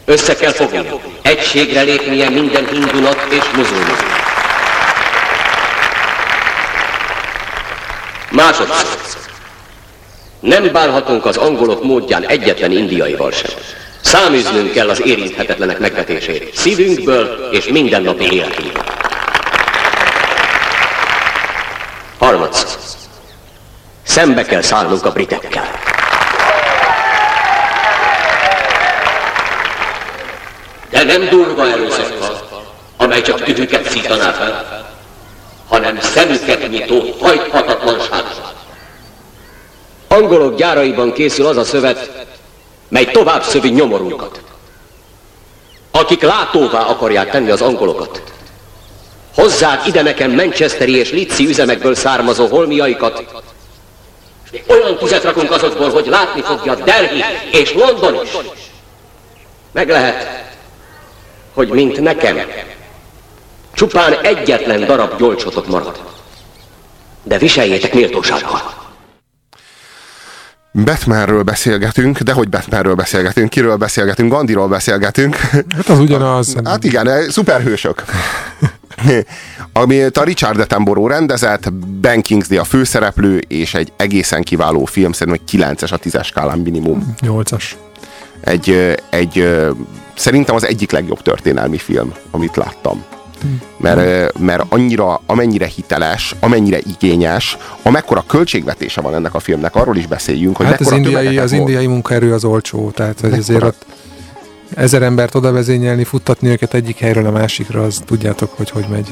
Össze 0.05 0.35
kell 0.35 0.51
fogni, 0.51 0.89
egységre 1.21 1.81
lépnie 1.81 2.29
minden 2.29 2.67
hindunak 2.67 3.27
és 3.29 3.43
muzulman. 3.55 3.97
Másodszor. 8.31 8.99
Nem 10.39 10.71
bánhatunk 10.71 11.25
az 11.25 11.37
angolok 11.37 11.83
módján 11.83 12.27
egyetlen 12.27 12.71
indiaival 12.71 13.31
sem. 13.31 13.51
Száműznünk 14.01 14.71
kell 14.71 14.89
az 14.89 15.05
érinthetetlenek 15.05 15.79
megvetését. 15.79 16.55
Szívünkből 16.55 17.49
és 17.51 17.67
mindennapi 17.67 18.31
életünkből. 18.31 18.83
Harmadszor. 22.17 22.82
Szembe 24.13 24.43
kell 24.43 24.61
szállnunk 24.61 25.05
a 25.05 25.11
britekkel. 25.11 25.65
De 30.89 31.03
nem 31.03 31.29
durva 31.29 31.69
erőszakkal, 31.69 32.47
amely 32.97 33.21
csak 33.21 33.43
tüdüket 33.43 33.89
szítaná 33.89 34.31
fel, 34.31 34.85
hanem 35.67 35.99
szemüket 35.99 36.69
nyitó 36.69 37.15
hajthatatlansággal. 37.21 38.53
Angolok 40.07 40.55
gyáraiban 40.55 41.13
készül 41.13 41.45
az 41.45 41.57
a 41.57 41.63
szövet, 41.63 42.25
mely 42.87 43.05
tovább 43.05 43.43
szövi 43.43 43.69
nyomorunkat. 43.69 44.41
Akik 45.91 46.21
látóvá 46.21 46.79
akarják 46.79 47.31
tenni 47.31 47.49
az 47.49 47.61
angolokat, 47.61 48.23
hozzák 49.35 49.87
ide 49.87 50.01
nekem 50.01 50.31
Manchesteri 50.31 50.95
és 50.95 51.11
Litzi 51.11 51.47
üzemekből 51.47 51.95
származó 51.95 52.47
holmiaikat, 52.47 53.43
olyan 54.67 54.97
tüzet 54.97 55.23
rakunk 55.23 55.51
azokból, 55.51 55.89
hogy 55.89 56.07
látni 56.07 56.41
fogja 56.41 56.75
Delhi 56.75 57.23
és 57.51 57.73
London 57.73 58.23
is. 58.23 58.29
Meg 59.71 59.89
lehet, 59.89 60.45
hogy 61.53 61.69
mint 61.69 62.01
nekem, 62.01 62.37
csupán 63.73 64.13
egyetlen 64.21 64.85
darab 64.85 65.17
gyolcsotok 65.17 65.67
marad. 65.67 66.01
De 67.23 67.37
viseljétek 67.37 67.93
méltósággal. 67.93 68.81
Batmanről 70.71 71.43
beszélgetünk, 71.43 72.19
de 72.19 72.31
hogy 72.31 72.49
Batmanről 72.49 72.95
beszélgetünk? 72.95 73.49
Kiről 73.49 73.75
beszélgetünk? 73.75 74.31
Gandiról 74.31 74.67
beszélgetünk. 74.67 75.35
Hát 75.35 75.89
az 75.89 75.99
ugyanaz. 75.99 76.55
Hát 76.63 76.83
igen, 76.83 77.07
eh, 77.09 77.27
szuperhősök. 77.29 78.03
Amit 79.73 80.17
a 80.17 80.23
Richard 80.23 80.59
Attenborough 80.59 81.09
rendezett, 81.09 81.73
Ben 81.73 82.21
Kingsley 82.21 82.59
a 82.59 82.63
főszereplő, 82.63 83.37
és 83.47 83.73
egy 83.73 83.91
egészen 83.95 84.41
kiváló 84.41 84.85
film, 84.85 85.11
szerintem 85.11 85.43
egy 85.45 85.77
9-es 85.77 85.91
a 85.91 85.99
10-es 85.99 86.25
skálán 86.25 86.59
minimum. 86.59 87.13
8-as. 87.21 87.63
Egy, 88.41 88.97
egy, 89.09 89.49
szerintem 90.15 90.55
az 90.55 90.65
egyik 90.65 90.91
legjobb 90.91 91.21
történelmi 91.21 91.77
film, 91.77 92.13
amit 92.31 92.55
láttam. 92.55 93.03
Mert, 93.77 94.37
mert 94.39 94.63
annyira, 94.69 95.21
amennyire 95.25 95.65
hiteles, 95.65 96.35
amennyire 96.39 96.77
igényes, 96.77 97.57
amekkora 97.81 98.23
költségvetése 98.27 99.01
van 99.01 99.15
ennek 99.15 99.33
a 99.33 99.39
filmnek, 99.39 99.75
arról 99.75 99.97
is 99.97 100.07
beszéljünk, 100.07 100.57
hogy 100.57 100.65
hát 100.65 100.79
az 100.79 100.91
indiai, 100.91 101.37
az 101.37 101.51
volt. 101.51 101.61
indiai 101.61 101.87
munkaerő 101.87 102.33
az 102.33 102.43
olcsó, 102.43 102.91
tehát 102.91 103.19
hogy 103.19 103.33
azért 103.33 103.63
ott 103.63 103.85
ezer 104.75 105.01
embert 105.01 105.35
oda 105.35 105.51
vezényelni, 105.51 106.03
futtatni 106.03 106.49
őket 106.49 106.73
egyik 106.73 106.97
helyről 106.97 107.25
a 107.25 107.31
másikra, 107.31 107.83
az 107.83 108.01
tudjátok, 108.05 108.57
hogy 108.57 108.69
hogy 108.69 108.85
megy. 108.89 109.09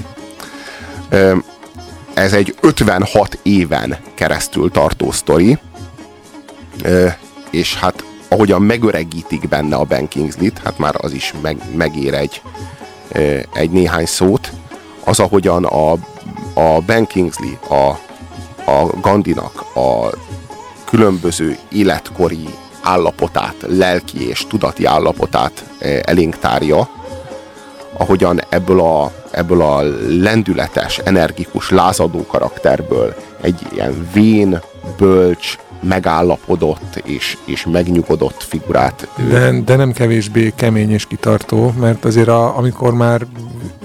Ez 2.13 2.33
egy 2.33 2.55
56 2.61 3.39
éven 3.41 3.97
keresztül 4.13 4.71
tartó 4.71 5.11
sztori, 5.11 5.57
és 7.49 7.75
hát 7.75 8.03
ahogyan 8.27 8.61
megöregítik 8.61 9.47
benne 9.47 9.75
a 9.75 9.83
Ben 9.83 10.07
Kingsley-t, 10.07 10.59
hát 10.63 10.77
már 10.77 10.95
az 10.97 11.11
is 11.11 11.33
meg, 11.41 11.57
megér 11.75 12.13
egy, 12.13 12.41
egy 13.53 13.69
néhány 13.69 14.05
szót, 14.05 14.51
az 15.03 15.19
ahogyan 15.19 15.65
a, 15.65 15.91
a 16.53 16.81
Ben 16.85 17.07
Kingsley, 17.07 17.53
a, 17.69 17.99
a 18.71 18.99
Gandinak 19.01 19.75
a 19.75 20.09
különböző 20.85 21.57
életkori 21.71 22.47
állapotát, 22.81 23.55
lelki 23.67 24.27
és 24.27 24.45
tudati 24.47 24.85
állapotát 24.85 25.65
elénk 26.01 26.39
tárja, 26.39 26.89
ahogyan 27.97 28.41
ebből 28.49 28.79
a, 28.79 29.11
ebből 29.31 29.61
a 29.61 29.81
lendületes, 30.07 30.97
energikus, 30.97 31.69
lázadó 31.69 32.25
karakterből 32.25 33.15
egy 33.41 33.59
ilyen 33.73 34.07
vén, 34.13 34.61
bölcs, 34.97 35.57
megállapodott 35.81 37.01
és, 37.03 37.37
és 37.45 37.65
megnyugodott 37.65 38.43
figurát. 38.43 39.07
De, 39.29 39.61
de 39.65 39.75
nem 39.75 39.91
kevésbé 39.91 40.53
kemény 40.55 40.91
és 40.91 41.05
kitartó, 41.05 41.73
mert 41.79 42.05
azért 42.05 42.27
a, 42.27 42.57
amikor 42.57 42.93
már 42.93 43.25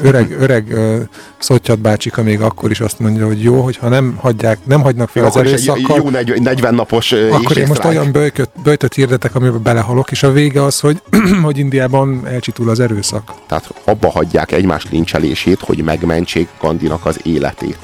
öreg, 0.07 0.37
öreg 0.41 0.67
uh, 0.71 1.01
Szottyat 1.39 1.79
bácsika 1.79 2.23
még 2.23 2.41
akkor 2.41 2.71
is 2.71 2.81
azt 2.81 2.99
mondja, 2.99 3.27
hogy 3.27 3.43
jó, 3.43 3.61
hogyha 3.61 3.89
nem 3.89 4.17
hagyják, 4.21 4.59
nem 4.65 4.81
hagynak 4.81 5.09
fel 5.09 5.25
az 5.25 5.37
erőszakkal. 5.37 5.97
Jó 5.97 6.11
40 6.41 6.75
napos 6.75 7.13
Akkor 7.13 7.57
én 7.57 7.67
most 7.67 7.85
olyan 7.85 8.13
böjtöt, 8.13 8.51
böjtöt 8.63 8.95
hirdetek, 8.95 9.35
amiben 9.35 9.63
belehalok, 9.63 10.11
és 10.11 10.23
a 10.23 10.33
vége 10.33 10.63
az, 10.65 10.81
hogy, 10.81 11.03
hogy 11.43 11.59
Indiában 11.59 12.27
elcsitul 12.27 12.71
az 12.71 12.81
erőszak. 12.81 13.33
Tehát 13.47 13.75
abba 13.85 14.11
hagyják 14.11 14.53
egymás 14.53 14.87
lincselését, 14.91 15.61
hogy 15.61 15.83
megmentsék 15.83 16.49
Gandinak 16.61 17.07
az 17.07 17.21
életét. 17.23 17.79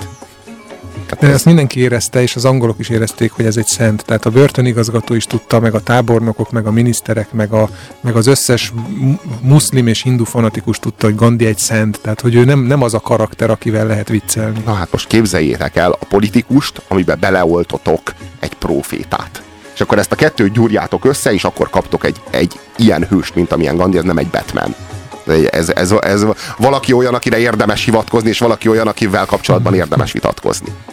De 1.20 1.28
ezt 1.28 1.44
mindenki 1.44 1.80
érezte, 1.80 2.22
és 2.22 2.36
az 2.36 2.44
angolok 2.44 2.78
is 2.78 2.88
érezték, 2.88 3.32
hogy 3.32 3.44
ez 3.44 3.56
egy 3.56 3.66
szent. 3.66 4.04
Tehát 4.04 4.26
a 4.26 4.30
börtönigazgató 4.30 5.14
is 5.14 5.24
tudta, 5.24 5.60
meg 5.60 5.74
a 5.74 5.80
tábornokok, 5.80 6.50
meg 6.50 6.66
a 6.66 6.70
miniszterek, 6.70 7.32
meg, 7.32 7.52
a, 7.52 7.68
meg 8.00 8.16
az 8.16 8.26
összes 8.26 8.72
muszlim 9.40 9.86
és 9.86 10.02
hindu 10.02 10.24
fanatikus 10.24 10.78
tudta, 10.78 11.06
hogy 11.06 11.14
Gandhi 11.14 11.46
egy 11.46 11.58
szent. 11.58 12.00
Tehát, 12.02 12.20
hogy 12.20 12.34
ő 12.34 12.44
nem, 12.44 12.60
nem 12.60 12.82
az 12.82 12.94
a 12.94 13.00
karakter, 13.00 13.50
akivel 13.50 13.86
lehet 13.86 14.08
viccelni. 14.08 14.62
Na 14.64 14.72
hát 14.72 14.92
most 14.92 15.06
képzeljétek 15.06 15.76
el 15.76 15.92
a 15.92 16.04
politikust, 16.08 16.82
amiben 16.88 17.18
beleoltotok 17.20 18.00
egy 18.40 18.54
profétát. 18.54 19.42
És 19.74 19.80
akkor 19.80 19.98
ezt 19.98 20.12
a 20.12 20.16
kettőt 20.16 20.52
gyúrjátok 20.52 21.04
össze, 21.04 21.32
és 21.32 21.44
akkor 21.44 21.70
kaptok 21.70 22.04
egy, 22.04 22.20
egy 22.30 22.60
ilyen 22.76 23.06
hőst, 23.08 23.34
mint 23.34 23.52
amilyen 23.52 23.76
Gandhi, 23.76 23.98
ez 23.98 24.04
nem 24.04 24.18
egy 24.18 24.28
Batman. 24.28 24.74
Ez, 25.50 25.68
ez, 25.68 25.90
ez 26.00 26.26
valaki 26.56 26.92
olyan, 26.92 27.14
akire 27.14 27.38
érdemes 27.38 27.84
hivatkozni, 27.84 28.28
és 28.28 28.38
valaki 28.38 28.68
olyan, 28.68 28.86
akivel 28.86 29.26
kapcsolatban 29.26 29.74
érdemes 29.74 30.12
vitatkozni. 30.12 30.72